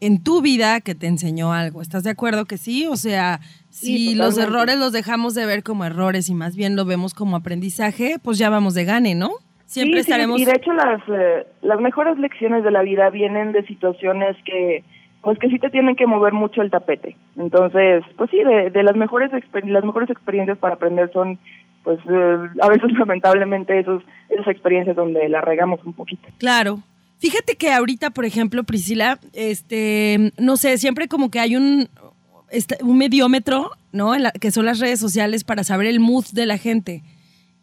en 0.00 0.22
tu 0.22 0.40
vida 0.42 0.80
que 0.80 0.94
te 0.94 1.06
enseñó 1.06 1.52
algo. 1.52 1.82
¿Estás 1.82 2.04
de 2.04 2.10
acuerdo 2.10 2.44
que 2.44 2.56
sí? 2.56 2.86
O 2.86 2.96
sea, 2.96 3.40
si 3.70 4.10
Sí, 4.10 4.14
los 4.14 4.38
errores 4.38 4.78
los 4.78 4.92
dejamos 4.92 5.34
de 5.34 5.46
ver 5.46 5.62
como 5.62 5.84
errores 5.84 6.28
y 6.28 6.34
más 6.34 6.56
bien 6.56 6.76
lo 6.76 6.84
vemos 6.84 7.14
como 7.14 7.36
aprendizaje, 7.36 8.16
pues 8.22 8.38
ya 8.38 8.50
vamos 8.50 8.74
de 8.74 8.84
gane, 8.84 9.14
¿no? 9.14 9.30
Siempre 9.66 9.98
Sí, 9.98 10.04
sí, 10.04 10.10
estaremos... 10.10 10.40
y 10.40 10.44
de 10.44 10.52
hecho 10.52 10.72
las, 10.72 11.00
eh, 11.08 11.46
las 11.62 11.80
mejores 11.80 12.18
lecciones 12.18 12.64
de 12.64 12.70
la 12.70 12.82
vida 12.82 13.10
vienen 13.10 13.52
de 13.52 13.66
situaciones 13.66 14.36
que 14.44 14.84
pues 15.20 15.38
que 15.40 15.48
sí 15.48 15.58
te 15.58 15.68
tienen 15.68 15.96
que 15.96 16.06
mover 16.06 16.32
mucho 16.32 16.62
el 16.62 16.70
tapete. 16.70 17.16
Entonces, 17.36 18.04
pues 18.16 18.30
sí, 18.30 18.38
de, 18.38 18.70
de 18.70 18.82
las 18.82 18.96
mejores 18.96 19.30
las 19.32 19.84
mejores 19.84 20.08
experiencias 20.08 20.58
para 20.58 20.74
aprender 20.76 21.10
son 21.12 21.38
pues 21.82 21.98
eh, 22.08 22.36
a 22.62 22.68
veces 22.68 22.92
lamentablemente 22.98 23.78
esos 23.78 24.02
esas 24.28 24.48
experiencias 24.48 24.96
donde 24.96 25.28
la 25.28 25.40
regamos 25.40 25.80
un 25.84 25.92
poquito. 25.92 26.28
Claro. 26.38 26.78
Fíjate 27.18 27.56
que 27.56 27.72
ahorita, 27.72 28.10
por 28.10 28.24
ejemplo, 28.24 28.64
Priscila, 28.64 29.18
este, 29.32 30.32
no 30.38 30.56
sé, 30.56 30.78
siempre 30.78 31.08
como 31.08 31.30
que 31.30 31.40
hay 31.40 31.56
un, 31.56 31.88
este, 32.50 32.78
un 32.82 32.96
mediómetro, 32.98 33.72
¿no? 33.92 34.14
En 34.14 34.22
la- 34.22 34.30
que 34.30 34.50
son 34.52 34.66
las 34.66 34.78
redes 34.78 35.00
sociales 35.00 35.42
para 35.44 35.64
saber 35.64 35.86
el 35.88 35.98
mood 36.00 36.26
de 36.32 36.46
la 36.46 36.58
gente. 36.58 37.02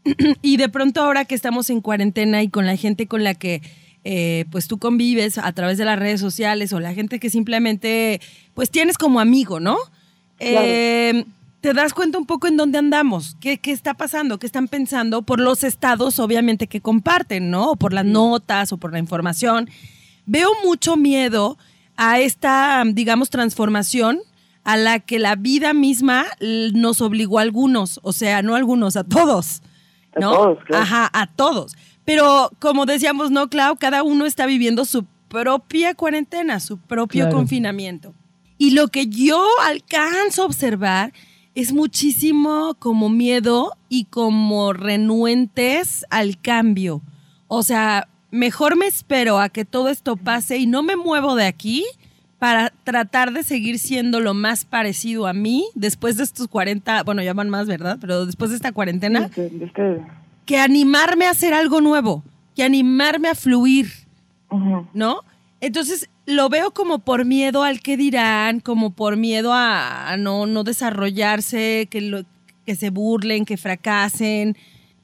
y 0.42 0.58
de 0.58 0.70
pronto 0.70 1.02
ahora 1.02 1.26
que 1.26 1.36
estamos 1.36 1.70
en 1.70 1.82
cuarentena 1.82 2.44
y 2.44 2.50
con 2.50 2.66
la 2.66 2.76
gente 2.76 3.08
con 3.08 3.24
la 3.24 3.34
que 3.34 3.62
eh, 4.04 4.46
pues 4.52 4.68
tú 4.68 4.78
convives 4.78 5.40
a 5.40 5.52
través 5.54 5.80
de 5.80 5.86
las 5.86 5.98
redes 5.98 6.20
sociales 6.20 6.72
o 6.74 6.80
la 6.80 6.94
gente 6.94 7.20
que 7.20 7.32
simplemente 7.32 8.22
pues 8.54 8.70
tienes 8.70 8.98
como 9.00 9.20
amigo, 9.20 9.60
¿no? 9.60 9.78
Eh, 10.40 11.26
te 11.66 11.74
das 11.74 11.96
cuenta 11.96 12.20
un 12.20 12.28
poco 12.28 12.46
en 12.46 12.58
dónde 12.58 12.78
andamos, 12.78 13.38
qué, 13.40 13.58
qué 13.58 13.72
está 13.72 13.96
pasando, 13.96 14.38
qué 14.38 14.46
están 14.46 14.68
pensando 14.68 15.24
por 15.24 15.40
los 15.40 15.64
estados 15.64 16.20
obviamente 16.20 16.68
que 16.68 16.80
comparten, 16.80 17.50
¿no? 17.50 17.72
O 17.72 17.76
por 17.76 17.92
las 17.92 18.06
notas 18.06 18.72
o 18.72 18.78
por 18.78 18.94
la 18.94 19.00
información. 19.00 19.68
Veo 20.28 20.52
mucho 20.64 20.96
miedo 20.96 21.58
a 21.98 22.20
esta, 22.20 22.84
digamos, 22.86 23.32
transformación 23.32 24.20
a 24.64 24.78
la 24.78 25.00
que 25.00 25.18
la 25.18 25.36
vida 25.36 25.74
misma 25.74 26.28
nos 26.40 27.02
obligó 27.02 27.40
a 27.40 27.42
algunos, 27.42 28.00
o 28.04 28.14
sea, 28.14 28.44
no 28.44 28.54
a 28.54 28.58
algunos, 28.60 28.96
a 28.96 29.04
todos. 29.04 29.64
A 30.16 30.20
¿no? 30.20 30.34
todos, 30.34 30.64
claro. 30.66 30.84
Ajá, 30.84 31.10
a 31.14 31.26
todos. 31.26 31.76
Pero 32.04 32.52
como 32.60 32.86
decíamos, 32.86 33.32
¿no, 33.32 33.50
Clau? 33.50 33.76
Cada 33.78 34.04
uno 34.04 34.28
está 34.28 34.46
viviendo 34.46 34.86
su 34.86 35.04
propia 35.30 35.96
cuarentena, 35.96 36.60
su 36.60 36.78
propio 36.78 37.24
Claro. 37.24 37.38
confinamiento. 37.38 38.14
Y 38.60 38.70
lo 38.72 38.90
que 38.90 39.08
yo 39.08 39.44
alcanzo 39.64 40.44
a 40.44 40.46
observar 40.46 41.12
es 41.56 41.74
muchísimo 41.74 42.76
como 42.80 43.10
miedo 43.10 43.72
y 43.90 44.06
como 44.06 44.74
renuentes 44.74 46.06
al 46.10 46.40
cambio. 46.40 47.02
O 47.48 47.64
sea, 47.64 48.08
mejor 48.30 48.78
me 48.78 48.86
espero 48.88 49.40
a 49.40 49.50
que 49.50 49.66
todo 49.66 49.90
esto 49.90 50.18
pase 50.18 50.58
y 50.58 50.68
no 50.68 50.84
me 50.84 50.98
muevo 50.98 51.36
de 51.36 51.46
aquí 51.46 51.86
para 52.40 52.72
tratar 52.84 53.32
de 53.32 53.44
seguir 53.44 53.80
siendo 53.80 54.20
lo 54.20 54.34
más 54.34 54.66
parecido 54.66 55.26
a 55.26 55.34
mí 55.34 55.66
después 55.74 56.18
de 56.18 56.24
estos 56.24 56.50
40, 56.50 57.04
bueno, 57.04 57.24
ya 57.24 57.34
van 57.34 57.50
más, 57.50 57.68
¿verdad? 57.68 57.98
Pero 58.02 58.26
después 58.26 58.50
de 58.52 58.58
esta 58.58 58.74
cuarentena, 58.74 59.30
que 60.46 60.60
animarme 60.60 61.26
a 61.26 61.32
hacer 61.32 61.54
algo 61.54 61.80
nuevo, 61.80 62.24
que 62.56 62.64
animarme 62.64 63.30
a 63.30 63.36
fluir. 63.36 63.88
¿no? 64.94 65.22
Entonces 65.62 66.10
lo 66.26 66.50
veo 66.50 66.72
como 66.72 67.00
por 67.00 67.26
miedo 67.26 67.64
al 67.64 67.82
que 67.82 67.98
dirán, 67.98 68.60
como 68.60 68.92
por 68.92 69.16
miedo 69.18 69.52
a, 69.54 70.16
no, 70.18 70.46
no 70.46 70.64
desarrollarse, 70.64 71.88
que, 71.90 72.02
lo- 72.02 72.26
que 72.66 72.76
se 72.76 72.90
burlen, 72.90 73.46
que 73.46 73.58
fracasen. 73.58 74.58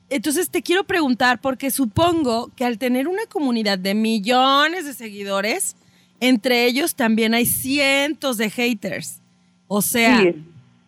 Entonces 0.09 0.49
te 0.49 0.61
quiero 0.61 0.83
preguntar, 0.83 1.39
porque 1.41 1.71
supongo 1.71 2.51
que 2.55 2.65
al 2.65 2.77
tener 2.77 3.07
una 3.07 3.25
comunidad 3.27 3.77
de 3.79 3.93
millones 3.93 4.85
de 4.85 4.93
seguidores, 4.93 5.75
entre 6.19 6.65
ellos 6.65 6.95
también 6.95 7.33
hay 7.33 7.45
cientos 7.45 8.37
de 8.37 8.49
haters. 8.49 9.21
O 9.67 9.81
sea. 9.81 10.17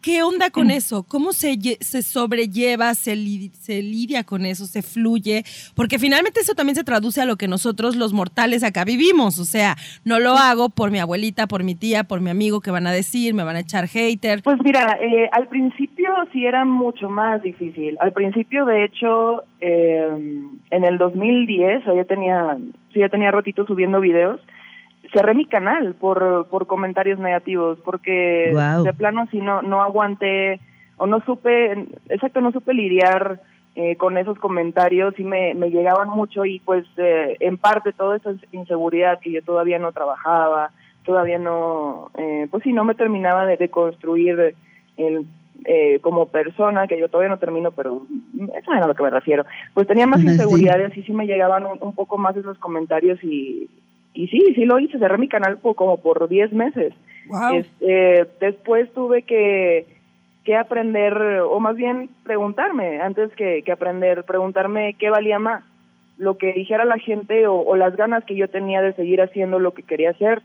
¿Qué 0.03 0.22
onda 0.22 0.51
con 0.51 0.69
eso? 0.69 1.01
¿Cómo 1.03 1.33
se, 1.33 1.57
se 1.79 2.01
sobrelleva, 2.03 2.93
se, 2.93 3.15
li- 3.15 3.51
se 3.60 3.81
lidia 3.81 4.24
con 4.24 4.45
eso, 4.45 4.65
se 4.65 4.81
fluye? 4.83 5.43
Porque 5.75 5.98
finalmente 5.98 6.41
eso 6.41 6.53
también 6.53 6.75
se 6.75 6.83
traduce 6.83 7.22
a 7.22 7.25
lo 7.25 7.38
que 7.38 7.48
nosotros 7.48 7.95
los 7.95 8.13
mortales 8.13 8.63
acá 8.63 8.83
vivimos. 8.83 9.39
O 9.39 9.45
sea, 9.45 9.75
no 10.03 10.19
lo 10.19 10.33
hago 10.38 10.69
por 10.69 10.91
mi 10.91 11.00
abuelita, 11.00 11.48
por 11.48 11.63
mi 11.63 11.74
tía, 11.74 12.03
por 12.03 12.22
mi 12.22 12.29
amigo 12.29 12.60
que 12.62 12.69
van 12.72 12.86
a 12.86 12.91
decir, 12.91 13.33
me 13.33 13.43
van 13.43 13.55
a 13.55 13.62
echar 13.62 13.88
hater. 13.88 14.43
Pues 14.43 14.57
mira, 14.63 14.98
eh, 15.01 15.29
al 15.31 15.48
principio 15.48 16.10
sí 16.33 16.45
era 16.45 16.65
mucho 16.65 17.10
más 17.10 17.41
difícil. 17.41 17.98
Al 18.01 18.12
principio, 18.12 18.65
de 18.65 18.83
hecho, 18.86 19.43
eh, 19.62 20.07
en 20.69 20.83
el 20.83 20.98
2010, 20.98 21.81
o 21.81 21.86
sea, 21.86 21.95
ya 21.95 22.03
tenía, 22.05 22.57
sí, 22.93 23.00
ya 23.00 23.10
tenía 23.10 23.31
ratito 23.31 23.65
subiendo 23.65 24.01
videos, 24.01 24.41
cerré 25.12 25.33
mi 25.33 25.45
canal 25.45 25.95
por, 25.95 26.48
por 26.50 26.67
comentarios 26.67 27.19
negativos, 27.19 27.79
porque 27.83 28.53
de 28.83 28.93
plano 28.93 29.27
sí 29.31 29.39
no, 29.39 29.62
no 29.62 29.81
aguanté, 29.81 30.60
o 30.98 31.07
no 31.07 31.22
supe, 31.25 31.72
exacto, 32.10 32.41
no 32.41 32.51
supe 32.51 32.74
lidiar 32.74 33.41
eh, 33.75 33.95
con 33.95 34.17
esos 34.17 34.38
comentarios 34.38 35.17
y 35.19 35.24
me, 35.24 35.53
me 35.55 35.72
llegaban 35.72 36.10
mucho 36.10 36.45
y 36.45 36.60
pues 36.60 36.86
eh, 36.98 37.36
en 37.39 37.57
parte 37.57 37.91
toda 37.91 38.17
esa 38.17 38.33
inseguridad 38.51 39.19
que 39.19 39.31
yo 39.31 39.41
todavía 39.41 39.79
no 39.79 39.91
trabajaba, 39.91 40.72
todavía 41.03 41.39
no, 41.39 42.12
eh, 42.17 42.48
pues 42.50 42.63
sí, 42.63 42.72
no 42.72 42.83
me 42.86 42.95
terminaba 42.95 43.45
de, 43.45 43.57
de 43.57 43.69
construir 43.69 44.55
el, 44.98 45.25
eh, 45.65 46.00
como 46.01 46.27
persona, 46.27 46.88
que 46.88 47.00
yo 47.00 47.10
todavía 47.10 47.31
no 47.31 47.39
termino, 47.39 47.72
pero 47.72 48.03
eso 48.55 48.74
es 48.74 48.81
a 48.81 48.88
lo 48.88 48.93
que 48.95 49.03
me 49.03 49.10
refiero. 49.10 49.45
Pues 49.74 49.88
tenía 49.88 50.07
más 50.07 50.22
Sí. 50.22 50.27
inseguridades 50.27 50.95
y 50.95 51.03
sí 51.03 51.12
me 51.12 51.25
llegaban 51.25 51.65
un, 51.65 51.77
un 51.81 51.95
poco 51.95 52.17
más 52.17 52.38
esos 52.38 52.57
comentarios 52.60 53.22
y, 53.24 53.69
y 54.13 54.27
sí, 54.27 54.53
sí 54.55 54.65
lo 54.65 54.79
hice, 54.79 55.00
cerré 55.00 55.17
mi 55.17 55.27
canal 55.27 55.58
por, 55.58 55.75
como 55.75 55.98
por 55.98 56.27
10 56.27 56.53
meses. 56.53 56.93
Wow. 57.27 57.55
Este, 57.55 58.27
después 58.39 58.91
tuve 58.93 59.24
que, 59.24 59.86
que 60.43 60.55
aprender, 60.55 61.13
o 61.41 61.60
más 61.60 61.75
bien 61.75 62.10
preguntarme, 62.24 63.01
antes 63.01 63.32
que, 63.36 63.63
que 63.63 63.72
aprender, 63.72 64.24
preguntarme 64.24 64.96
qué 65.00 65.10
valía 65.10 65.39
más, 65.39 65.63
lo 66.17 66.38
que 66.38 66.53
dijera 66.53 66.86
la 66.86 67.00
gente 67.00 67.48
o, 67.48 67.55
o 67.55 67.75
las 67.75 67.96
ganas 67.96 68.24
que 68.25 68.36
yo 68.36 68.48
tenía 68.48 68.82
de 68.82 68.93
seguir 68.93 69.22
haciendo 69.22 69.60
lo 69.60 69.74
que 69.74 69.84
quería 69.84 70.12
hacer. 70.12 70.41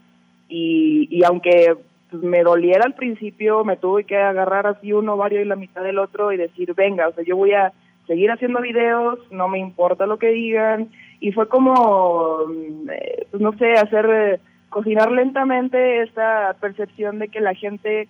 Y, 0.48 1.08
y 1.10 1.24
aunque 1.24 1.76
pues, 2.10 2.22
me 2.22 2.42
doliera 2.42 2.84
al 2.86 2.94
principio, 2.94 3.64
me 3.64 3.76
tuve 3.76 4.04
que 4.04 4.16
agarrar 4.16 4.66
así 4.66 4.92
uno 4.92 5.14
ovario 5.14 5.42
y 5.42 5.44
la 5.44 5.56
mitad 5.56 5.82
del 5.82 5.98
otro 5.98 6.32
y 6.32 6.38
decir, 6.38 6.72
venga, 6.74 7.08
o 7.08 7.12
sea, 7.12 7.24
yo 7.24 7.36
voy 7.36 7.52
a 7.52 7.72
seguir 8.06 8.30
haciendo 8.30 8.62
videos, 8.62 9.18
no 9.30 9.48
me 9.48 9.58
importa 9.58 10.06
lo 10.06 10.18
que 10.18 10.28
digan, 10.28 10.88
y 11.20 11.32
fue 11.32 11.48
como, 11.48 12.46
mm, 12.46 12.90
eh, 12.90 13.26
pues 13.30 13.42
no 13.42 13.52
sé, 13.52 13.72
hacer, 13.72 14.06
eh, 14.10 14.40
cocinar 14.68 15.10
lentamente 15.10 16.02
esta 16.02 16.54
percepción 16.60 17.18
de 17.18 17.28
que 17.28 17.40
la 17.40 17.54
gente, 17.54 18.08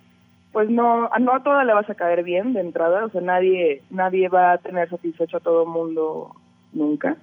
pues 0.53 0.69
no, 0.69 1.09
no 1.21 1.35
a 1.35 1.43
toda 1.43 1.65
le 1.65 1.75
vas 1.75 1.88
a 1.88 1.95
caer 1.95 2.23
bien 2.23 2.53
de 2.53 2.61
entrada, 2.61 3.05
o 3.05 3.11
sea, 3.11 3.21
nadie, 3.21 3.83
nadie 3.91 4.29
va 4.29 4.53
a 4.53 4.59
tener 4.59 4.88
satisfecho 4.91 5.38
a 5.38 5.41
todo 5.41 5.67
mundo 5.67 6.33
nunca. 6.73 7.17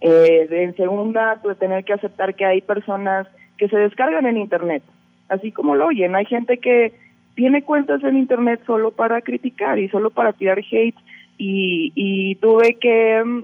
Eh, 0.00 0.46
en 0.50 0.76
segunda, 0.76 1.40
pues 1.42 1.58
tener 1.58 1.84
que 1.84 1.94
aceptar 1.94 2.34
que 2.34 2.44
hay 2.44 2.60
personas 2.60 3.26
que 3.56 3.68
se 3.68 3.76
descargan 3.78 4.26
en 4.26 4.36
Internet, 4.36 4.82
así 5.28 5.50
como 5.50 5.74
lo 5.76 5.86
oyen. 5.86 6.14
Hay 6.14 6.26
gente 6.26 6.58
que 6.58 6.92
tiene 7.34 7.62
cuentas 7.62 8.02
en 8.04 8.16
Internet 8.16 8.60
solo 8.66 8.90
para 8.90 9.22
criticar 9.22 9.78
y 9.78 9.88
solo 9.88 10.10
para 10.10 10.32
tirar 10.32 10.58
hate 10.58 10.96
y, 11.38 11.92
y 11.94 12.34
tuve 12.36 12.74
que 12.74 13.22
mm, 13.24 13.42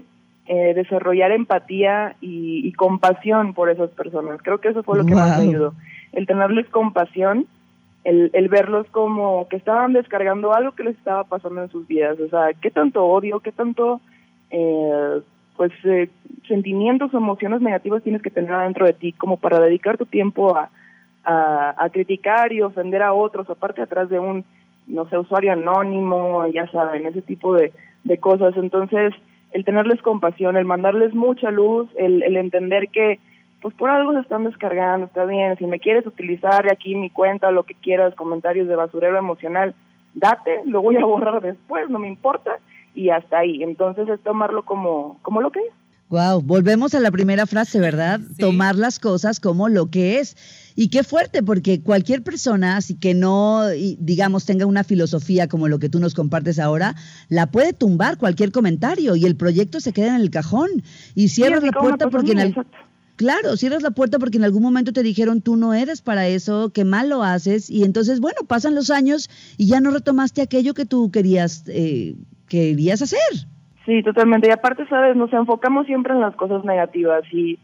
eh, 0.53 0.73
desarrollar 0.73 1.31
empatía 1.31 2.17
y, 2.19 2.73
compasión 2.73 3.53
por 3.53 3.69
esas 3.69 3.89
personas. 3.91 4.41
Creo 4.43 4.59
que 4.59 4.67
eso 4.67 4.83
fue 4.83 4.97
lo 4.97 5.05
que 5.05 5.15
más 5.15 5.37
me 5.37 5.47
ayudó. 5.47 5.73
El 6.11 6.27
tenerles 6.27 6.67
compasión, 6.67 7.47
el, 8.03 8.31
el 8.33 8.49
verlos 8.49 8.85
como 8.91 9.47
que 9.47 9.55
estaban 9.55 9.93
descargando 9.93 10.53
algo 10.53 10.73
que 10.73 10.83
les 10.83 10.97
estaba 10.97 11.23
pasando 11.23 11.63
en 11.63 11.69
sus 11.69 11.87
vidas. 11.87 12.19
O 12.19 12.27
sea, 12.27 12.49
qué 12.61 12.69
tanto 12.69 13.05
odio, 13.05 13.39
qué 13.39 13.53
tanto... 13.53 14.01
Eh, 14.49 15.21
pues 15.55 15.71
eh, 15.85 16.09
sentimientos 16.49 17.13
o 17.13 17.17
emociones 17.17 17.61
negativas 17.61 18.03
tienes 18.03 18.21
que 18.21 18.31
tener 18.31 18.51
adentro 18.51 18.85
de 18.85 18.93
ti 18.93 19.13
como 19.13 19.37
para 19.37 19.59
dedicar 19.61 19.97
tu 19.97 20.05
tiempo 20.05 20.57
a, 20.57 20.69
a, 21.23 21.89
criticar 21.93 22.51
y 22.51 22.61
ofender 22.61 23.03
a 23.03 23.13
otros, 23.13 23.49
aparte 23.49 23.81
atrás 23.81 24.09
de 24.09 24.19
un, 24.19 24.43
no 24.87 25.07
sé, 25.07 25.17
usuario 25.17 25.53
anónimo, 25.53 26.45
ya 26.47 26.67
saben, 26.71 27.05
ese 27.05 27.21
tipo 27.21 27.53
de, 27.53 27.71
de 28.03 28.17
cosas. 28.17 28.57
Entonces, 28.57 29.13
el 29.51 29.65
tenerles 29.65 30.01
compasión, 30.01 30.57
el 30.57 30.65
mandarles 30.65 31.13
mucha 31.13 31.51
luz, 31.51 31.89
el, 31.97 32.23
el 32.23 32.37
entender 32.37 32.89
que 32.89 33.19
pues 33.61 33.75
por 33.75 33.91
algo 33.91 34.13
se 34.13 34.19
están 34.19 34.43
descargando, 34.43 35.05
está 35.05 35.23
bien, 35.25 35.55
si 35.57 35.65
me 35.67 35.79
quieres 35.79 36.05
utilizar 36.07 36.71
aquí 36.71 36.95
mi 36.95 37.11
cuenta, 37.11 37.51
lo 37.51 37.63
que 37.63 37.75
quieras, 37.75 38.15
comentarios 38.15 38.67
de 38.67 38.75
basurero 38.75 39.17
emocional, 39.17 39.75
date, 40.15 40.61
lo 40.65 40.81
voy 40.81 40.97
a 40.97 41.05
borrar 41.05 41.41
después, 41.41 41.89
no 41.89 41.99
me 41.99 42.07
importa, 42.07 42.57
y 42.95 43.09
hasta 43.09 43.39
ahí. 43.39 43.63
Entonces 43.63 44.09
es 44.09 44.19
tomarlo 44.21 44.63
como, 44.63 45.19
como 45.21 45.41
lo 45.41 45.51
que 45.51 45.59
es. 45.59 45.73
Wow, 46.11 46.41
volvemos 46.41 46.93
a 46.93 46.99
la 46.99 47.09
primera 47.09 47.47
frase, 47.47 47.79
¿verdad? 47.79 48.19
Tomar 48.37 48.75
las 48.75 48.99
cosas 48.99 49.39
como 49.39 49.69
lo 49.69 49.89
que 49.89 50.19
es. 50.19 50.35
Y 50.75 50.89
qué 50.89 51.05
fuerte, 51.05 51.41
porque 51.41 51.81
cualquier 51.81 52.21
persona, 52.21 52.75
así 52.75 52.95
que 52.95 53.13
no, 53.13 53.65
digamos, 53.69 54.43
tenga 54.43 54.65
una 54.65 54.83
filosofía 54.83 55.47
como 55.47 55.69
lo 55.69 55.79
que 55.79 55.87
tú 55.87 55.99
nos 55.99 56.13
compartes 56.13 56.59
ahora, 56.59 56.97
la 57.29 57.49
puede 57.49 57.71
tumbar 57.71 58.17
cualquier 58.17 58.51
comentario 58.51 59.15
y 59.15 59.23
el 59.23 59.37
proyecto 59.37 59.79
se 59.79 59.93
queda 59.93 60.13
en 60.13 60.21
el 60.21 60.29
cajón. 60.31 60.83
Y 61.15 61.29
cierras 61.29 61.63
la 61.63 61.71
puerta 61.71 62.09
porque 62.09 62.33
en 62.33 62.39
el... 62.39 62.55
Claro, 63.15 63.55
cierras 63.55 63.81
la 63.81 63.91
puerta 63.91 64.19
porque 64.19 64.37
en 64.37 64.43
algún 64.43 64.63
momento 64.63 64.91
te 64.91 65.03
dijeron 65.03 65.41
tú 65.41 65.55
no 65.55 65.73
eres 65.73 66.01
para 66.01 66.27
eso, 66.27 66.71
que 66.73 66.83
mal 66.83 67.07
lo 67.07 67.23
haces, 67.23 67.69
y 67.69 67.85
entonces, 67.85 68.19
bueno, 68.19 68.41
pasan 68.45 68.75
los 68.75 68.89
años 68.89 69.29
y 69.55 69.67
ya 69.67 69.79
no 69.79 69.91
retomaste 69.91 70.41
aquello 70.41 70.73
que 70.73 70.85
tú 70.85 71.09
querías, 71.09 71.63
eh, 71.67 72.17
querías 72.49 73.01
hacer. 73.01 73.47
Sí, 73.85 74.03
totalmente. 74.03 74.47
Y 74.47 74.51
aparte, 74.51 74.85
sabes, 74.87 75.15
nos 75.15 75.33
enfocamos 75.33 75.87
siempre 75.87 76.13
en 76.13 76.21
las 76.21 76.35
cosas 76.35 76.63
negativas 76.63 77.23
y, 77.31 77.57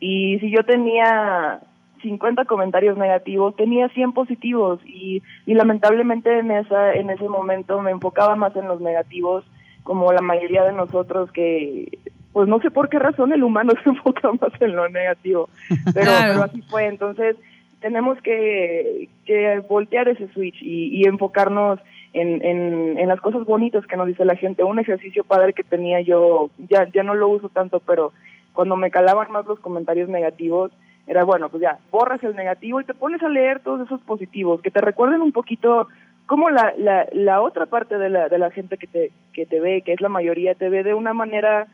y 0.00 0.38
si 0.40 0.50
yo 0.50 0.64
tenía 0.64 1.60
50 2.02 2.44
comentarios 2.44 2.98
negativos, 2.98 3.56
tenía 3.56 3.88
100 3.88 4.12
positivos 4.12 4.80
y, 4.84 5.22
y 5.46 5.54
lamentablemente 5.54 6.38
en 6.38 6.50
esa 6.50 6.92
en 6.94 7.10
ese 7.10 7.28
momento 7.28 7.80
me 7.80 7.92
enfocaba 7.92 8.36
más 8.36 8.54
en 8.56 8.68
los 8.68 8.80
negativos 8.80 9.44
como 9.84 10.12
la 10.12 10.20
mayoría 10.20 10.64
de 10.64 10.72
nosotros 10.72 11.30
que 11.32 11.98
pues 12.32 12.48
no 12.48 12.60
sé 12.60 12.70
por 12.70 12.88
qué 12.88 12.98
razón 12.98 13.32
el 13.32 13.44
humano 13.44 13.72
se 13.84 13.90
enfoca 13.90 14.30
más 14.32 14.52
en 14.60 14.76
lo 14.76 14.88
negativo, 14.88 15.48
pero, 15.94 16.10
así 16.42 16.62
fue. 16.62 16.86
Entonces 16.86 17.36
tenemos 17.80 18.20
que, 18.22 19.08
que 19.24 19.60
voltear 19.68 20.08
ese 20.08 20.28
switch 20.28 20.60
y, 20.62 21.00
y 21.00 21.04
enfocarnos 21.04 21.80
en, 22.12 22.44
en, 22.44 22.98
en 22.98 23.08
las 23.08 23.20
cosas 23.20 23.44
bonitas 23.44 23.86
que 23.86 23.96
nos 23.96 24.06
dice 24.06 24.24
la 24.24 24.36
gente. 24.36 24.64
Un 24.64 24.78
ejercicio 24.78 25.24
padre 25.24 25.52
que 25.52 25.64
tenía 25.64 26.00
yo, 26.00 26.50
ya, 26.68 26.88
ya 26.92 27.02
no 27.02 27.14
lo 27.14 27.28
uso 27.28 27.48
tanto, 27.48 27.80
pero 27.80 28.12
cuando 28.52 28.76
me 28.76 28.90
calaban 28.90 29.30
más 29.32 29.46
los 29.46 29.60
comentarios 29.60 30.08
negativos, 30.08 30.70
era 31.06 31.24
bueno, 31.24 31.48
pues 31.48 31.62
ya, 31.62 31.78
borras 31.90 32.22
el 32.22 32.36
negativo 32.36 32.80
y 32.80 32.84
te 32.84 32.94
pones 32.94 33.22
a 33.22 33.28
leer 33.28 33.60
todos 33.60 33.86
esos 33.86 34.00
positivos, 34.02 34.60
que 34.60 34.70
te 34.70 34.80
recuerden 34.80 35.20
un 35.20 35.32
poquito 35.32 35.88
cómo 36.26 36.50
la, 36.50 36.72
la, 36.78 37.06
la 37.12 37.40
otra 37.40 37.66
parte 37.66 37.98
de 37.98 38.08
la, 38.08 38.28
de 38.28 38.38
la 38.38 38.50
gente 38.50 38.76
que 38.76 38.86
te, 38.86 39.10
que 39.32 39.46
te 39.46 39.58
ve, 39.58 39.82
que 39.82 39.92
es 39.92 40.00
la 40.00 40.08
mayoría, 40.08 40.54
te 40.54 40.68
ve 40.68 40.82
de 40.82 40.94
una 40.94 41.12
manera 41.12 41.66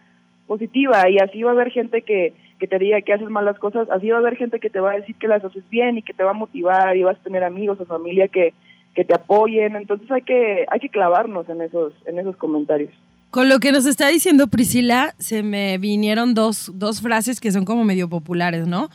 positiva 0.46 1.08
y 1.10 1.18
así 1.18 1.42
va 1.42 1.50
a 1.50 1.54
haber 1.54 1.70
gente 1.70 2.02
que, 2.02 2.32
que 2.58 2.66
te 2.66 2.78
diga 2.78 3.02
que 3.02 3.12
haces 3.12 3.28
mal 3.28 3.44
las 3.44 3.58
cosas, 3.58 3.90
así 3.90 4.08
va 4.08 4.16
a 4.16 4.20
haber 4.20 4.36
gente 4.36 4.60
que 4.60 4.70
te 4.70 4.80
va 4.80 4.92
a 4.92 4.96
decir 4.96 5.14
que 5.16 5.28
las 5.28 5.44
haces 5.44 5.68
bien 5.68 5.98
y 5.98 6.02
que 6.02 6.14
te 6.14 6.24
va 6.24 6.30
a 6.30 6.34
motivar 6.34 6.96
y 6.96 7.02
vas 7.02 7.18
a 7.18 7.22
tener 7.22 7.44
amigos 7.44 7.78
o 7.80 7.84
familia 7.84 8.28
que, 8.28 8.54
que 8.98 9.04
te 9.04 9.14
apoyen, 9.14 9.76
entonces 9.76 10.10
hay 10.10 10.22
que 10.22 10.66
hay 10.68 10.80
que 10.80 10.88
clavarnos 10.88 11.48
en 11.48 11.62
esos 11.62 11.92
en 12.04 12.18
esos 12.18 12.36
comentarios. 12.36 12.90
Con 13.30 13.48
lo 13.48 13.60
que 13.60 13.70
nos 13.70 13.86
está 13.86 14.08
diciendo 14.08 14.48
Priscila, 14.48 15.14
se 15.18 15.44
me 15.44 15.78
vinieron 15.78 16.34
dos, 16.34 16.72
dos 16.74 17.00
frases 17.00 17.38
que 17.38 17.52
son 17.52 17.64
como 17.64 17.84
medio 17.84 18.08
populares, 18.08 18.66
¿no? 18.66 18.90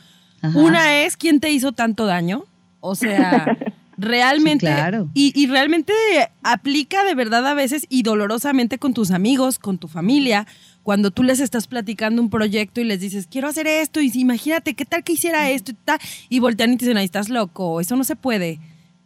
Una 0.54 1.02
es, 1.02 1.16
¿quién 1.16 1.40
te 1.40 1.50
hizo 1.50 1.72
tanto 1.72 2.04
daño? 2.04 2.44
O 2.80 2.96
sea, 2.96 3.56
realmente... 3.96 4.66
claro. 4.66 5.08
y, 5.14 5.32
y, 5.40 5.46
realmente 5.46 5.94
aplica 6.42 7.02
de 7.04 7.14
verdad 7.14 7.46
a 7.46 7.54
veces 7.54 7.86
y 7.88 8.02
dolorosamente 8.02 8.76
con 8.76 8.92
tus 8.92 9.10
amigos, 9.10 9.58
con 9.58 9.78
tu 9.78 9.88
familia, 9.88 10.46
cuando 10.82 11.12
tú 11.12 11.22
les 11.22 11.40
estás 11.40 11.66
platicando 11.66 12.20
un 12.20 12.28
proyecto 12.28 12.82
y 12.82 12.84
les 12.84 13.00
dices, 13.00 13.26
quiero 13.26 13.48
hacer 13.48 13.66
esto, 13.66 14.02
y 14.02 14.12
imagínate, 14.14 14.74
¿qué 14.74 14.84
tal 14.84 15.02
que 15.02 15.14
hiciera 15.14 15.48
esto? 15.48 15.70
Y, 15.70 15.74
tal, 15.82 15.98
y 16.28 16.40
voltean 16.40 16.74
y 16.74 16.76
te 16.76 16.84
dicen, 16.84 16.98
ahí 16.98 17.06
estás 17.06 17.30
loco, 17.30 17.80
eso 17.80 17.96
no 17.96 18.04
se 18.04 18.16
puede 18.16 18.60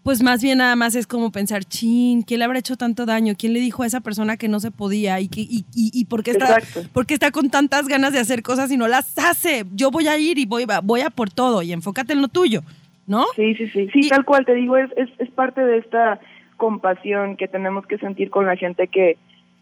pues 0.08 0.22
más 0.22 0.42
bien 0.42 0.56
nada 0.56 0.74
más 0.74 0.94
es 0.94 1.06
como 1.06 1.30
pensar, 1.30 1.66
chin, 1.66 2.22
¿quién 2.22 2.38
le 2.38 2.46
habrá 2.46 2.58
hecho 2.60 2.78
tanto 2.78 3.04
daño? 3.04 3.34
¿Quién 3.38 3.52
le 3.52 3.60
dijo 3.60 3.82
a 3.82 3.86
esa 3.86 4.00
persona 4.00 4.38
que 4.38 4.48
no 4.48 4.58
se 4.58 4.70
podía? 4.70 5.20
¿Y, 5.20 5.28
que, 5.28 5.42
y, 5.42 5.66
y, 5.74 6.06
por, 6.06 6.22
qué 6.22 6.30
está, 6.30 6.56
por 6.94 7.04
qué 7.04 7.12
está 7.12 7.30
con 7.30 7.50
tantas 7.50 7.88
ganas 7.88 8.14
de 8.14 8.18
hacer 8.18 8.42
cosas 8.42 8.72
y 8.72 8.78
no 8.78 8.88
las 8.88 9.18
hace? 9.18 9.66
Yo 9.74 9.90
voy 9.90 10.08
a 10.08 10.16
ir 10.16 10.38
y 10.38 10.46
voy, 10.46 10.64
voy 10.82 11.02
a 11.02 11.10
por 11.10 11.28
todo 11.28 11.60
y 11.60 11.74
enfócate 11.74 12.14
en 12.14 12.22
lo 12.22 12.28
tuyo, 12.28 12.62
¿no? 13.06 13.26
Sí, 13.36 13.54
sí, 13.56 13.68
sí, 13.68 13.90
sí, 13.92 14.08
tal 14.08 14.24
cual 14.24 14.46
te 14.46 14.54
digo, 14.54 14.78
es, 14.78 14.90
es, 14.96 15.10
es 15.18 15.28
parte 15.28 15.60
de 15.60 15.76
esta 15.76 16.18
compasión 16.56 17.36
que 17.36 17.46
tenemos 17.46 17.86
que 17.86 17.98
sentir 17.98 18.30
con 18.30 18.46
la 18.46 18.56
gente 18.56 18.88
que, 18.88 19.18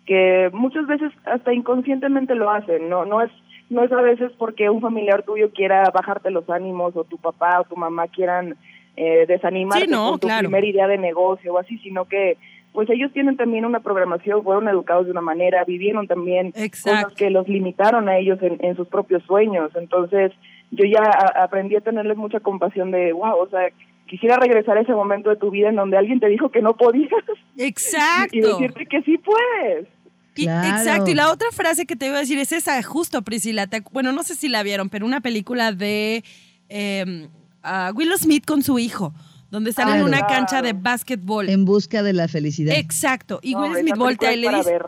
que 0.06 0.48
muchas 0.52 0.86
veces 0.86 1.10
hasta 1.24 1.52
inconscientemente 1.54 2.36
lo 2.36 2.52
hacen, 2.52 2.88
no, 2.88 3.04
no 3.04 3.20
es 3.20 3.32
no 3.68 3.82
es 3.82 3.90
a 3.90 4.00
veces 4.00 4.30
porque 4.38 4.70
un 4.70 4.80
familiar 4.80 5.24
tuyo 5.24 5.50
quiera 5.50 5.90
bajarte 5.92 6.30
los 6.30 6.48
ánimos 6.48 6.94
o 6.94 7.02
tu 7.02 7.18
papá 7.18 7.60
o 7.60 7.64
tu 7.64 7.74
mamá 7.74 8.06
quieran 8.06 8.56
eh, 8.96 9.26
desanimarte 9.26 9.88
con 9.88 10.18
tu 10.18 10.28
primera 10.28 10.66
idea 10.66 10.88
de 10.88 10.98
negocio 10.98 11.54
o 11.54 11.58
así, 11.58 11.78
sino 11.78 12.06
que 12.06 12.36
pues 12.72 12.90
ellos 12.90 13.10
tienen 13.12 13.38
también 13.38 13.64
una 13.64 13.80
programación, 13.80 14.44
fueron 14.44 14.68
educados 14.68 15.06
de 15.06 15.12
una 15.12 15.22
manera, 15.22 15.64
vivieron 15.64 16.06
también 16.06 16.52
cosas 16.52 17.06
que 17.16 17.30
los 17.30 17.48
limitaron 17.48 18.06
a 18.06 18.18
ellos 18.18 18.38
en, 18.42 18.58
en 18.60 18.76
sus 18.76 18.86
propios 18.88 19.22
sueños. 19.22 19.70
Entonces, 19.76 20.30
yo 20.72 20.84
ya 20.84 21.02
aprendí 21.42 21.74
a 21.76 21.80
tenerles 21.80 22.18
mucha 22.18 22.40
compasión 22.40 22.90
de, 22.90 23.14
wow, 23.14 23.38
o 23.38 23.48
sea, 23.48 23.70
quisiera 24.06 24.36
regresar 24.36 24.76
a 24.76 24.82
ese 24.82 24.92
momento 24.92 25.30
de 25.30 25.36
tu 25.36 25.50
vida 25.50 25.70
en 25.70 25.76
donde 25.76 25.96
alguien 25.96 26.20
te 26.20 26.28
dijo 26.28 26.50
que 26.50 26.60
no 26.60 26.76
podías. 26.76 27.10
Exacto. 27.56 28.36
y 28.36 28.40
decirte 28.42 28.84
que 28.84 29.00
sí 29.02 29.18
puedes. 29.18 29.88
Exacto, 30.36 31.10
y 31.10 31.14
la 31.14 31.30
otra 31.30 31.48
frase 31.52 31.86
que 31.86 31.96
te 31.96 32.08
iba 32.08 32.16
a 32.16 32.20
decir 32.20 32.38
es 32.38 32.52
esa, 32.52 32.82
justo 32.82 33.22
Priscila, 33.22 33.68
bueno, 33.90 34.12
no 34.12 34.22
sé 34.22 34.34
si 34.34 34.48
la 34.48 34.62
vieron, 34.62 34.90
pero 34.90 35.06
una 35.06 35.22
película 35.22 35.72
de... 35.72 36.24
Eh, 36.68 37.28
a 37.66 37.92
Will 37.92 38.12
Smith 38.16 38.44
con 38.46 38.62
su 38.62 38.78
hijo, 38.78 39.12
donde 39.50 39.70
están 39.70 39.96
en 39.96 40.04
una 40.04 40.26
cancha 40.26 40.62
de 40.62 40.72
básquetbol. 40.72 41.48
En 41.48 41.64
busca 41.64 42.02
de 42.02 42.12
la 42.12 42.28
felicidad. 42.28 42.74
Exacto. 42.76 43.40
Y 43.42 43.54
Will 43.54 43.76
Smith 43.80 43.96
voltea 43.96 44.32
y 44.32 44.40
le 44.40 44.48
dice. 44.50 44.78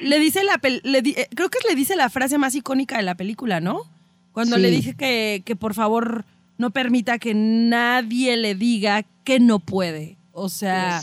Le 0.00 0.18
dice 0.18 0.42
la. 0.44 0.60
Le 0.82 0.98
eh, 0.98 1.28
creo 1.34 1.50
que 1.50 1.58
le 1.68 1.74
dice 1.74 1.96
la 1.96 2.08
frase 2.08 2.38
más 2.38 2.54
icónica 2.54 2.96
de 2.96 3.02
la 3.02 3.14
película, 3.14 3.60
¿no? 3.60 3.82
Cuando 4.32 4.56
le 4.56 4.70
dije 4.70 4.94
que, 4.94 5.42
que 5.44 5.56
por 5.56 5.74
favor 5.74 6.24
no 6.56 6.70
permita 6.70 7.18
que 7.18 7.34
nadie 7.34 8.36
le 8.36 8.54
diga 8.54 9.04
que 9.24 9.40
no 9.40 9.58
puede. 9.58 10.19
O 10.32 10.48
sea, 10.48 11.00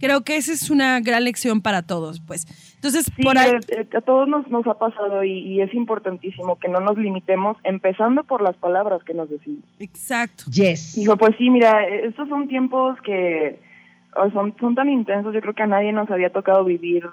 creo 0.00 0.22
que 0.22 0.36
esa 0.36 0.52
es 0.52 0.68
una 0.68 1.00
gran 1.00 1.24
lección 1.24 1.62
para 1.62 1.82
todos, 1.82 2.20
pues. 2.20 2.46
Entonces, 2.74 3.10
por 3.22 3.38
ahí... 3.38 3.52
Eh, 3.68 3.86
a 3.96 4.00
todos 4.00 4.28
nos, 4.28 4.48
nos 4.48 4.66
ha 4.66 4.74
pasado 4.74 5.22
y, 5.22 5.60
es 5.60 5.72
importantísimo 5.74 6.58
que 6.58 6.68
no 6.68 6.80
nos 6.80 6.98
limitemos, 6.98 7.56
empezando 7.62 8.24
por 8.24 8.42
las 8.42 8.56
palabras 8.56 9.02
que 9.04 9.14
nos 9.14 9.30
decimos. 9.30 9.64
Exacto. 9.78 10.44
Yes. 10.50 10.96
Dijo, 10.96 11.16
pues 11.16 11.34
sí, 11.38 11.50
mira, 11.50 11.86
estos 11.86 12.28
son 12.28 12.48
tiempos 12.48 13.00
que 13.02 13.60
son, 14.32 14.54
son 14.58 14.74
tan 14.74 14.88
intensos, 14.88 15.32
yo 15.32 15.40
creo 15.40 15.54
que 15.54 15.62
a 15.62 15.68
nadie 15.68 15.92
nos 15.92 16.10
había 16.10 16.30
tocado 16.30 16.64
vivir 16.64 17.04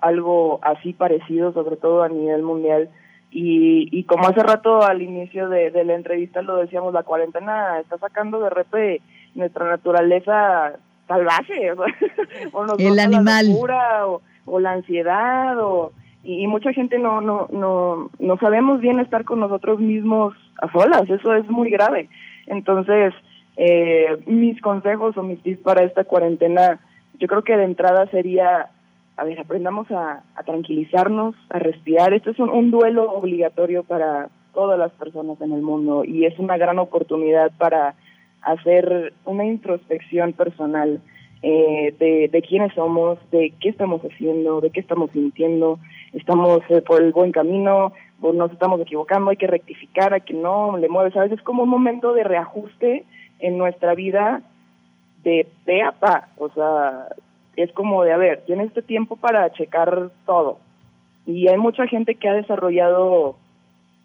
algo 0.00 0.60
así 0.62 0.92
parecido, 0.92 1.52
sobre 1.52 1.76
todo 1.76 2.02
a 2.02 2.08
nivel 2.08 2.42
mundial. 2.42 2.90
Y, 3.30 3.88
y 3.90 4.04
como 4.04 4.28
hace 4.28 4.42
rato 4.42 4.82
al 4.82 5.02
inicio 5.02 5.48
de, 5.48 5.70
de 5.70 5.84
la 5.84 5.94
entrevista 5.94 6.42
lo 6.42 6.58
decíamos, 6.58 6.94
la 6.94 7.02
cuarentena 7.02 7.80
está 7.80 7.98
sacando 7.98 8.40
de 8.40 8.50
repente 8.50 9.02
nuestra 9.34 9.68
naturaleza 9.68 10.78
salvaje, 11.06 11.72
o, 12.52 12.66
nos 12.66 12.78
el 12.78 12.98
animal. 12.98 13.46
La 13.46 13.52
locura, 13.52 14.06
o, 14.44 14.60
la 14.60 14.72
ansiedad, 14.72 15.58
o, 15.60 15.92
y, 16.22 16.46
mucha 16.46 16.72
gente 16.72 16.98
no, 16.98 17.20
no, 17.20 17.48
no, 17.52 18.10
no 18.18 18.38
sabemos 18.38 18.80
bien 18.80 19.00
estar 19.00 19.24
con 19.24 19.40
nosotros 19.40 19.80
mismos 19.80 20.34
a 20.60 20.70
solas, 20.72 21.08
eso 21.08 21.34
es 21.34 21.48
muy 21.48 21.70
grave. 21.70 22.08
Entonces, 22.46 23.12
eh, 23.56 24.18
mis 24.26 24.60
consejos 24.60 25.16
o 25.16 25.22
mis 25.22 25.42
tips 25.42 25.62
para 25.62 25.82
esta 25.82 26.04
cuarentena, 26.04 26.78
yo 27.18 27.26
creo 27.26 27.42
que 27.42 27.56
de 27.56 27.64
entrada 27.64 28.06
sería, 28.10 28.68
a 29.16 29.24
ver, 29.24 29.40
aprendamos 29.40 29.90
a, 29.90 30.22
tranquilizarnos, 30.44 31.34
a 31.48 31.58
respirar. 31.58 32.12
Esto 32.12 32.30
es 32.30 32.38
un, 32.38 32.70
duelo 32.70 33.10
obligatorio 33.12 33.82
para 33.82 34.28
todas 34.52 34.78
las 34.78 34.92
personas 34.92 35.40
en 35.40 35.52
el 35.52 35.62
mundo 35.62 36.04
y 36.04 36.26
es 36.26 36.38
una 36.38 36.56
gran 36.56 36.78
oportunidad 36.78 37.50
para 37.58 37.94
hacer 38.42 39.12
una 39.24 39.44
introspección 39.44 40.32
personal 40.32 41.00
eh, 41.42 41.94
de, 41.98 42.42
quiénes 42.42 42.72
somos, 42.74 43.18
de 43.30 43.52
qué 43.60 43.68
estamos 43.68 44.00
haciendo, 44.02 44.60
de 44.60 44.70
qué 44.70 44.80
estamos 44.80 45.10
sintiendo, 45.10 45.78
estamos 46.12 46.60
eh, 46.70 46.80
por 46.82 47.02
el 47.02 47.12
buen 47.12 47.32
camino, 47.32 47.92
o 48.20 48.32
nos 48.32 48.50
estamos 48.52 48.80
equivocando, 48.80 49.30
hay 49.30 49.36
que 49.36 49.46
rectificar, 49.46 50.14
a 50.14 50.20
que 50.20 50.34
no 50.34 50.76
le 50.78 50.88
mueves. 50.88 51.14
Veces 51.14 51.38
es 51.38 51.44
como 51.44 51.64
un 51.64 51.68
momento 51.68 52.14
de 52.14 52.24
reajuste 52.24 53.04
en 53.38 53.58
nuestra 53.58 53.94
vida 53.94 54.42
de 55.22 55.46
pe 55.64 55.82
a 55.82 55.92
pa. 55.92 56.28
O 56.38 56.48
sea, 56.50 57.08
es 57.56 57.70
como 57.72 58.04
de, 58.04 58.12
a 58.12 58.16
ver, 58.16 58.42
tienes 58.46 58.68
este 58.68 58.82
tiempo 58.82 59.16
para 59.16 59.52
checar 59.52 60.10
todo. 60.24 60.58
Y 61.26 61.48
hay 61.48 61.58
mucha 61.58 61.86
gente 61.86 62.14
que 62.14 62.28
ha 62.28 62.34
desarrollado 62.34 63.36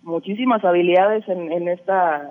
muchísimas 0.03 0.63
habilidades 0.65 1.27
en, 1.27 1.51
en 1.51 1.67
esta 1.67 2.27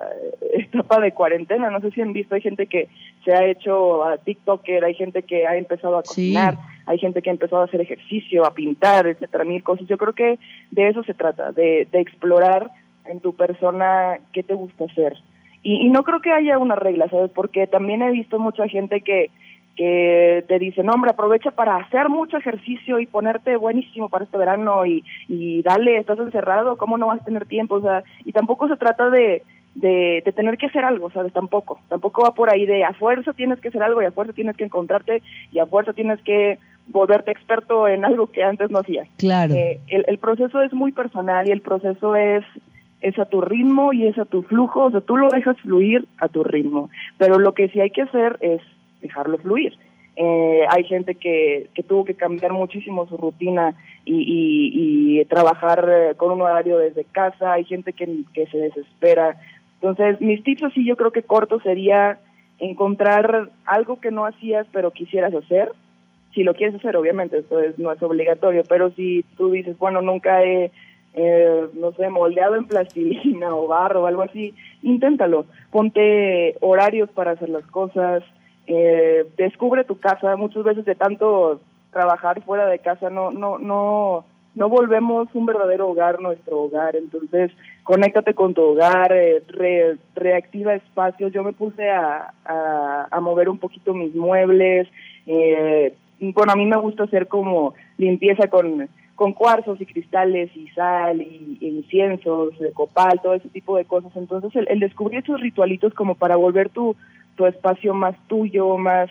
etapa 0.53 0.99
de 0.99 1.13
cuarentena. 1.13 1.69
No 1.69 1.79
sé 1.79 1.91
si 1.91 2.01
han 2.01 2.13
visto, 2.13 2.35
hay 2.35 2.41
gente 2.41 2.67
que 2.67 2.89
se 3.23 3.33
ha 3.33 3.45
hecho 3.45 4.03
a 4.03 4.17
TikToker, 4.17 4.83
hay 4.83 4.93
gente 4.93 5.23
que 5.23 5.47
ha 5.47 5.55
empezado 5.55 5.97
a 5.97 6.03
cocinar, 6.03 6.57
hay 6.85 6.97
gente 6.97 7.21
que 7.21 7.29
ha 7.29 7.33
empezado 7.33 7.61
a 7.61 7.65
hacer 7.65 7.81
ejercicio, 7.81 8.45
a 8.45 8.53
pintar, 8.53 9.07
etcétera, 9.07 9.43
mil 9.45 9.63
cosas. 9.63 9.87
Yo 9.87 9.97
creo 9.97 10.13
que 10.13 10.39
de 10.71 10.87
eso 10.89 11.03
se 11.03 11.13
trata, 11.13 11.51
de, 11.51 11.87
de 11.91 11.99
explorar 11.99 12.71
en 13.05 13.19
tu 13.19 13.35
persona 13.35 14.19
qué 14.33 14.43
te 14.43 14.53
gusta 14.53 14.85
hacer. 14.85 15.17
Y, 15.63 15.85
y 15.85 15.89
no 15.89 16.03
creo 16.03 16.21
que 16.21 16.31
haya 16.31 16.57
una 16.57 16.75
regla, 16.75 17.07
¿sabes? 17.09 17.31
Porque 17.31 17.67
también 17.67 18.01
he 18.01 18.11
visto 18.11 18.39
mucha 18.39 18.67
gente 18.67 19.01
que 19.01 19.29
que 19.75 20.43
te 20.47 20.59
dicen, 20.59 20.89
hombre, 20.89 21.11
aprovecha 21.11 21.51
para 21.51 21.77
hacer 21.77 22.09
mucho 22.09 22.37
ejercicio 22.37 22.99
y 22.99 23.05
ponerte 23.05 23.55
buenísimo 23.57 24.09
para 24.09 24.25
este 24.25 24.37
verano 24.37 24.85
y, 24.85 25.03
y 25.27 25.61
dale, 25.61 25.97
estás 25.97 26.19
encerrado, 26.19 26.77
¿cómo 26.77 26.97
no 26.97 27.07
vas 27.07 27.21
a 27.21 27.25
tener 27.25 27.45
tiempo? 27.45 27.75
O 27.75 27.81
sea, 27.81 28.03
y 28.25 28.31
tampoco 28.31 28.67
se 28.67 28.77
trata 28.77 29.09
de, 29.09 29.43
de, 29.75 30.21
de, 30.25 30.31
tener 30.31 30.57
que 30.57 30.67
hacer 30.67 30.83
algo, 30.83 31.09
¿sabes? 31.11 31.33
Tampoco, 31.33 31.79
tampoco 31.87 32.23
va 32.23 32.33
por 32.33 32.49
ahí 32.49 32.65
de 32.65 32.83
a 32.83 32.93
fuerza 32.93 33.33
tienes 33.33 33.59
que 33.59 33.69
hacer 33.69 33.81
algo 33.81 34.01
y 34.01 34.05
a 34.05 34.11
fuerza 34.11 34.33
tienes 34.33 34.57
que 34.57 34.65
encontrarte 34.65 35.21
y 35.51 35.59
a 35.59 35.65
fuerza 35.65 35.93
tienes 35.93 36.21
que 36.21 36.59
volverte 36.87 37.31
experto 37.31 37.87
en 37.87 38.03
algo 38.03 38.27
que 38.27 38.43
antes 38.43 38.69
no 38.69 38.79
hacías. 38.79 39.07
Claro. 39.17 39.53
Eh, 39.53 39.79
el, 39.87 40.03
el 40.07 40.17
proceso 40.17 40.61
es 40.61 40.73
muy 40.73 40.91
personal 40.91 41.47
y 41.47 41.51
el 41.51 41.61
proceso 41.61 42.15
es 42.15 42.43
es 43.01 43.17
a 43.17 43.25
tu 43.25 43.41
ritmo 43.41 43.93
y 43.93 44.05
es 44.05 44.17
a 44.19 44.25
tu 44.25 44.43
flujo, 44.43 44.83
o 44.83 44.91
sea, 44.91 45.01
tú 45.01 45.17
lo 45.17 45.29
dejas 45.29 45.57
fluir 45.61 46.07
a 46.19 46.27
tu 46.27 46.43
ritmo, 46.43 46.91
pero 47.17 47.39
lo 47.39 47.53
que 47.53 47.67
sí 47.69 47.79
hay 47.81 47.89
que 47.89 48.03
hacer 48.03 48.37
es 48.41 48.61
dejarlo 49.01 49.37
fluir. 49.37 49.77
Eh, 50.15 50.65
hay 50.69 50.83
gente 50.83 51.15
que, 51.15 51.69
que 51.73 51.83
tuvo 51.83 52.03
que 52.03 52.15
cambiar 52.15 52.51
muchísimo 52.51 53.07
su 53.07 53.17
rutina 53.17 53.75
y, 54.03 55.19
y, 55.19 55.25
trabajar 55.25 55.87
eh, 55.89 56.15
con 56.15 56.31
un 56.31 56.41
horario 56.41 56.77
desde 56.77 57.05
casa, 57.05 57.53
hay 57.53 57.63
gente 57.63 57.93
que, 57.93 58.07
que 58.33 58.47
se 58.47 58.57
desespera. 58.57 59.37
Entonces, 59.75 60.19
mis 60.19 60.43
tips 60.43 60.63
así 60.63 60.85
yo 60.85 60.97
creo 60.97 61.11
que 61.11 61.23
corto 61.23 61.59
sería 61.61 62.19
encontrar 62.59 63.49
algo 63.65 63.99
que 63.99 64.11
no 64.11 64.25
hacías 64.25 64.67
pero 64.71 64.91
quisieras 64.91 65.33
hacer. 65.33 65.71
Si 66.33 66.43
lo 66.43 66.53
quieres 66.53 66.75
hacer, 66.75 66.95
obviamente, 66.95 67.39
esto 67.39 67.59
es, 67.59 67.77
no 67.77 67.91
es 67.91 68.01
obligatorio, 68.01 68.63
pero 68.67 68.91
si 68.91 69.23
tú 69.37 69.51
dices, 69.51 69.77
bueno, 69.77 70.01
nunca 70.01 70.43
he, 70.43 70.71
eh, 71.13 71.65
no 71.73 71.91
sé, 71.93 72.09
moldeado 72.09 72.55
en 72.55 72.65
plastilina 72.65 73.55
o 73.55 73.67
barro 73.67 74.03
o 74.03 74.07
algo 74.07 74.23
así, 74.23 74.53
inténtalo. 74.81 75.45
Ponte 75.71 76.55
horarios 76.61 77.09
para 77.09 77.31
hacer 77.31 77.49
las 77.49 77.65
cosas, 77.67 78.23
eh, 78.67 79.25
descubre 79.37 79.83
tu 79.83 79.99
casa. 79.99 80.35
Muchas 80.35 80.63
veces 80.63 80.85
de 80.85 80.95
tanto 80.95 81.61
trabajar 81.91 82.41
fuera 82.43 82.67
de 82.67 82.79
casa 82.79 83.09
no, 83.09 83.31
no, 83.31 83.59
no, 83.59 84.23
no 84.55 84.69
volvemos 84.69 85.27
un 85.33 85.45
verdadero 85.45 85.89
hogar 85.89 86.21
nuestro 86.21 86.61
hogar. 86.61 86.95
Entonces, 86.95 87.51
conéctate 87.83 88.33
con 88.33 88.53
tu 88.53 88.61
hogar, 88.61 89.11
eh, 89.13 89.43
reactiva 90.15 90.75
espacios. 90.75 91.33
Yo 91.33 91.43
me 91.43 91.53
puse 91.53 91.89
a, 91.89 92.33
a, 92.45 93.19
mover 93.21 93.49
un 93.49 93.57
poquito 93.57 93.93
mis 93.93 94.15
muebles. 94.15 94.87
Eh, 95.27 95.93
bueno, 96.19 96.53
a 96.53 96.55
mí 96.55 96.65
me 96.65 96.77
gusta 96.77 97.03
hacer 97.03 97.27
como 97.27 97.73
limpieza 97.97 98.47
con 98.47 98.87
con 99.21 99.33
cuarzos 99.33 99.79
y 99.79 99.85
cristales 99.85 100.49
y 100.55 100.67
sal 100.69 101.21
y, 101.21 101.59
inciensos, 101.61 102.57
de 102.57 102.71
copal, 102.71 103.19
todo 103.21 103.35
ese 103.35 103.49
tipo 103.49 103.77
de 103.77 103.85
cosas. 103.85 104.11
Entonces, 104.15 104.55
el, 104.55 104.67
el 104.67 104.79
descubrir 104.79 105.19
esos 105.19 105.39
ritualitos 105.39 105.93
como 105.93 106.15
para 106.15 106.37
volver 106.37 106.69
tu, 106.69 106.95
tu 107.35 107.45
espacio 107.45 107.93
más 107.93 108.15
tuyo, 108.27 108.77
más 108.77 109.09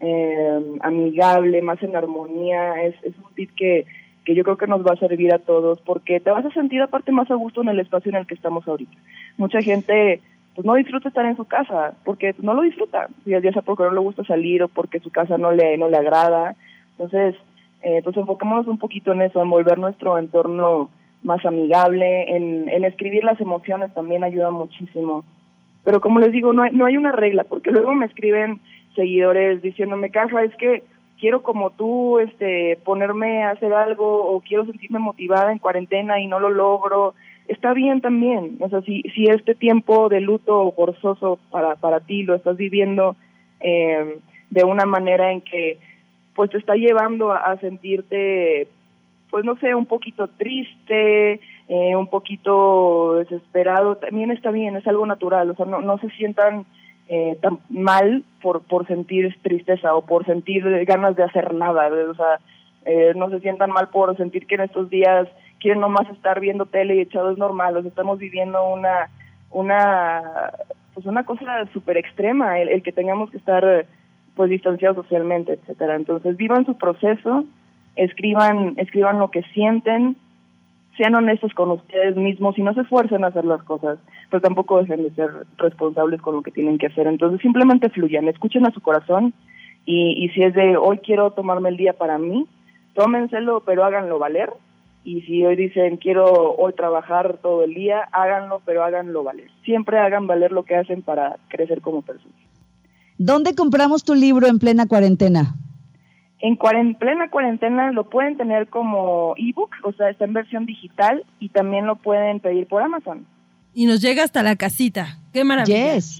eh, 0.00 0.60
amigable, 0.80 1.62
más 1.62 1.82
en 1.82 1.96
armonía. 1.96 2.82
Es, 2.82 2.94
es 3.02 3.14
un 3.18 3.34
tip 3.34 3.50
que, 3.56 3.86
que 4.24 4.34
yo 4.34 4.44
creo 4.44 4.56
que 4.56 4.66
nos 4.66 4.86
va 4.86 4.92
a 4.92 4.96
servir 4.96 5.32
a 5.32 5.38
todos 5.38 5.80
porque 5.80 6.20
te 6.20 6.30
vas 6.30 6.44
a 6.44 6.50
sentir 6.50 6.82
aparte 6.82 7.12
más 7.12 7.30
a 7.30 7.34
gusto 7.34 7.62
en 7.62 7.68
el 7.68 7.80
espacio 7.80 8.10
en 8.10 8.16
el 8.16 8.26
que 8.26 8.34
estamos 8.34 8.66
ahorita. 8.66 8.96
Mucha 9.36 9.62
gente 9.62 10.20
pues 10.54 10.66
no 10.66 10.74
disfruta 10.74 11.08
estar 11.08 11.24
en 11.24 11.36
su 11.36 11.46
casa 11.46 11.94
porque 12.04 12.34
no 12.38 12.54
lo 12.54 12.62
disfruta, 12.62 13.08
ya, 13.24 13.40
sea 13.40 13.62
porque 13.62 13.84
no 13.84 13.92
le 13.92 14.00
gusta 14.00 14.22
salir 14.24 14.62
o 14.62 14.68
porque 14.68 15.00
su 15.00 15.10
casa 15.10 15.38
no 15.38 15.52
le, 15.52 15.78
no 15.78 15.88
le 15.88 15.96
agrada. 15.96 16.56
Entonces, 16.92 17.36
eh, 17.82 18.00
pues 18.04 18.16
enfocémonos 18.16 18.66
un 18.66 18.78
poquito 18.78 19.12
en 19.12 19.22
eso, 19.22 19.42
en 19.42 19.50
volver 19.50 19.78
nuestro 19.78 20.18
entorno 20.18 20.90
más 21.22 21.44
amigable, 21.46 22.36
en, 22.36 22.68
en 22.68 22.84
escribir 22.84 23.24
las 23.24 23.40
emociones 23.40 23.94
también 23.94 24.24
ayuda 24.24 24.50
muchísimo. 24.50 25.24
Pero 25.84 26.00
como 26.00 26.20
les 26.20 26.32
digo, 26.32 26.52
no 26.52 26.62
hay, 26.62 26.72
no 26.72 26.86
hay 26.86 26.96
una 26.96 27.12
regla, 27.12 27.44
porque 27.44 27.70
luego 27.70 27.94
me 27.94 28.06
escriben 28.06 28.60
seguidores 28.94 29.62
diciéndome, 29.62 30.10
Caja, 30.10 30.44
es 30.44 30.54
que 30.56 30.82
quiero 31.18 31.42
como 31.42 31.70
tú 31.70 32.18
este 32.18 32.78
ponerme 32.84 33.44
a 33.44 33.50
hacer 33.50 33.72
algo 33.72 34.32
o 34.32 34.40
quiero 34.40 34.64
sentirme 34.66 34.98
motivada 34.98 35.52
en 35.52 35.58
cuarentena 35.58 36.20
y 36.20 36.26
no 36.26 36.40
lo 36.40 36.50
logro. 36.50 37.14
Está 37.48 37.72
bien 37.72 38.00
también, 38.00 38.56
o 38.60 38.68
sea, 38.68 38.82
si, 38.82 39.02
si 39.14 39.26
este 39.26 39.54
tiempo 39.54 40.08
de 40.08 40.20
luto 40.20 40.72
forzoso 40.72 41.38
para, 41.50 41.76
para 41.76 42.00
ti 42.00 42.22
lo 42.22 42.34
estás 42.34 42.56
viviendo 42.56 43.16
eh, 43.60 44.18
de 44.50 44.64
una 44.64 44.86
manera 44.86 45.32
en 45.32 45.40
que 45.40 45.78
pues 46.34 46.50
te 46.50 46.58
está 46.58 46.76
llevando 46.76 47.32
a 47.32 47.56
sentirte 47.58 48.68
pues 49.32 49.46
no 49.46 49.56
sé, 49.56 49.74
un 49.74 49.86
poquito 49.86 50.28
triste, 50.28 51.40
eh, 51.74 51.96
un 51.96 52.06
poquito 52.06 53.14
desesperado, 53.14 53.96
también 53.96 54.30
está 54.30 54.50
bien, 54.50 54.76
es 54.76 54.86
algo 54.86 55.06
natural, 55.06 55.48
o 55.48 55.54
sea, 55.54 55.64
no, 55.64 55.80
no 55.80 55.96
se 55.96 56.10
sientan 56.10 56.66
eh, 57.08 57.38
tan 57.40 57.60
mal 57.70 58.24
por, 58.42 58.60
por 58.60 58.86
sentir 58.86 59.34
tristeza 59.40 59.94
o 59.94 60.02
por 60.04 60.26
sentir 60.26 60.62
ganas 60.84 61.16
de 61.16 61.22
hacer 61.22 61.54
nada, 61.54 61.88
o 62.10 62.14
sea, 62.14 62.40
eh, 62.84 63.14
no 63.16 63.30
se 63.30 63.40
sientan 63.40 63.70
mal 63.70 63.88
por 63.88 64.14
sentir 64.18 64.46
que 64.46 64.56
en 64.56 64.60
estos 64.60 64.90
días 64.90 65.26
quieren 65.60 65.80
nomás 65.80 66.06
estar 66.10 66.40
viendo 66.40 66.66
tele 66.66 66.96
y 66.96 67.00
echados 67.00 67.38
normales, 67.38 67.86
estamos 67.86 68.18
viviendo 68.18 68.68
una, 68.68 69.08
una, 69.50 70.52
pues 70.92 71.06
una 71.06 71.24
cosa 71.24 71.64
súper 71.72 71.96
extrema, 71.96 72.58
el, 72.58 72.68
el 72.68 72.82
que 72.82 72.92
tengamos 72.92 73.30
que 73.30 73.38
estar 73.38 73.86
pues 74.36 74.50
distanciados 74.50 74.96
socialmente, 74.96 75.54
etcétera. 75.54 75.96
Entonces 75.96 76.36
vivan 76.36 76.66
su 76.66 76.76
proceso, 76.76 77.44
escriban, 77.96 78.74
escriban 78.76 79.18
lo 79.18 79.30
que 79.30 79.42
sienten, 79.54 80.16
sean 80.96 81.14
honestos 81.14 81.52
con 81.54 81.70
ustedes 81.70 82.16
mismos 82.16 82.58
y 82.58 82.62
no 82.62 82.74
se 82.74 82.82
esfuercen 82.82 83.24
a 83.24 83.28
hacer 83.28 83.44
las 83.44 83.62
cosas, 83.62 83.98
pero 84.30 84.40
tampoco 84.40 84.78
dejen 84.78 85.02
de 85.02 85.10
ser 85.14 85.30
responsables 85.58 86.20
con 86.20 86.36
lo 86.36 86.42
que 86.42 86.50
tienen 86.50 86.78
que 86.78 86.86
hacer. 86.86 87.06
Entonces 87.06 87.40
simplemente 87.40 87.88
fluyan, 87.90 88.28
escuchen 88.28 88.66
a 88.66 88.72
su 88.72 88.80
corazón 88.80 89.32
y, 89.86 90.24
y 90.24 90.28
si 90.30 90.42
es 90.42 90.54
de 90.54 90.76
hoy 90.76 90.98
quiero 90.98 91.30
tomarme 91.32 91.70
el 91.70 91.76
día 91.76 91.94
para 91.94 92.18
mí, 92.18 92.46
tómenselo, 92.94 93.62
pero 93.64 93.84
háganlo 93.84 94.18
valer. 94.18 94.50
Y 95.04 95.22
si 95.22 95.44
hoy 95.44 95.56
dicen 95.56 95.96
quiero 95.96 96.54
hoy 96.54 96.74
trabajar 96.74 97.38
todo 97.42 97.64
el 97.64 97.74
día, 97.74 98.08
háganlo, 98.12 98.60
pero 98.64 98.84
háganlo 98.84 99.24
valer. 99.24 99.50
Siempre 99.64 99.98
hagan 99.98 100.26
valer 100.26 100.52
lo 100.52 100.64
que 100.64 100.76
hacen 100.76 101.02
para 101.02 101.36
crecer 101.48 101.80
como 101.80 102.02
personas. 102.02 102.36
¿Dónde 103.18 103.54
compramos 103.54 104.04
tu 104.04 104.14
libro 104.14 104.46
en 104.46 104.58
plena 104.58 104.86
cuarentena? 104.86 105.54
En, 106.42 106.56
plena 106.96 107.30
cuarentena 107.30 107.92
lo 107.92 108.10
pueden 108.10 108.36
tener 108.36 108.66
como 108.66 109.34
ebook, 109.36 109.70
o 109.84 109.92
sea, 109.92 110.10
está 110.10 110.24
en 110.24 110.32
versión 110.32 110.66
digital 110.66 111.24
y 111.38 111.50
también 111.50 111.86
lo 111.86 111.94
pueden 111.94 112.40
pedir 112.40 112.66
por 112.66 112.82
Amazon. 112.82 113.24
Y 113.72 113.86
nos 113.86 114.02
llega 114.02 114.24
hasta 114.24 114.42
la 114.42 114.56
casita. 114.56 115.18
¡Qué 115.32 115.44
maravilla! 115.44 115.94
Yes. 115.94 116.18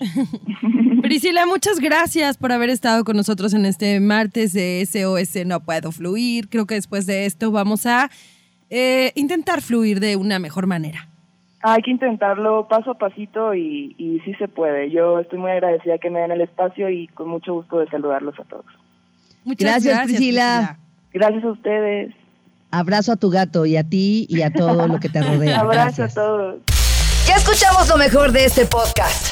Priscila, 1.02 1.44
muchas 1.44 1.80
gracias 1.80 2.38
por 2.38 2.52
haber 2.52 2.70
estado 2.70 3.02
con 3.02 3.16
nosotros 3.16 3.52
en 3.52 3.66
este 3.66 3.98
martes 3.98 4.52
de 4.52 4.86
SOS 4.86 5.44
No 5.44 5.58
Puedo 5.58 5.90
Fluir. 5.90 6.48
Creo 6.48 6.66
que 6.66 6.76
después 6.76 7.04
de 7.06 7.26
esto 7.26 7.50
vamos 7.50 7.84
a 7.86 8.08
eh, 8.70 9.10
intentar 9.16 9.60
fluir 9.60 9.98
de 9.98 10.14
una 10.14 10.38
mejor 10.38 10.68
manera. 10.68 11.08
Hay 11.62 11.82
que 11.82 11.90
intentarlo 11.90 12.68
paso 12.68 12.92
a 12.92 12.94
pasito 12.94 13.54
y, 13.54 13.96
y 13.98 14.20
sí 14.20 14.34
se 14.34 14.46
puede. 14.46 14.88
Yo 14.90 15.18
estoy 15.18 15.40
muy 15.40 15.50
agradecida 15.50 15.98
que 15.98 16.10
me 16.10 16.20
den 16.20 16.30
el 16.30 16.40
espacio 16.42 16.88
y 16.90 17.08
con 17.08 17.28
mucho 17.28 17.54
gusto 17.54 17.80
de 17.80 17.88
saludarlos 17.88 18.38
a 18.38 18.44
todos. 18.44 18.66
Muchas 19.44 19.84
Gracias, 19.84 20.04
Priscila. 20.04 20.78
Gracias 21.12 21.44
a 21.44 21.50
ustedes. 21.50 22.14
Abrazo 22.70 23.12
a 23.12 23.16
tu 23.16 23.28
gato 23.30 23.66
y 23.66 23.76
a 23.76 23.84
ti 23.84 24.26
y 24.28 24.42
a 24.42 24.50
todo 24.50 24.86
lo 24.88 24.98
que 24.98 25.08
te 25.08 25.22
rodea. 25.22 25.60
Abrazo 25.60 26.02
Gracias. 26.02 26.12
a 26.12 26.22
todos. 26.22 26.60
Ya 27.26 27.36
escuchamos 27.36 27.88
lo 27.88 27.96
mejor 27.96 28.32
de 28.32 28.46
este 28.46 28.64
podcast. 28.66 29.31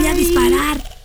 voy 0.00 0.08
a 0.08 0.14
disparar. 0.14 0.99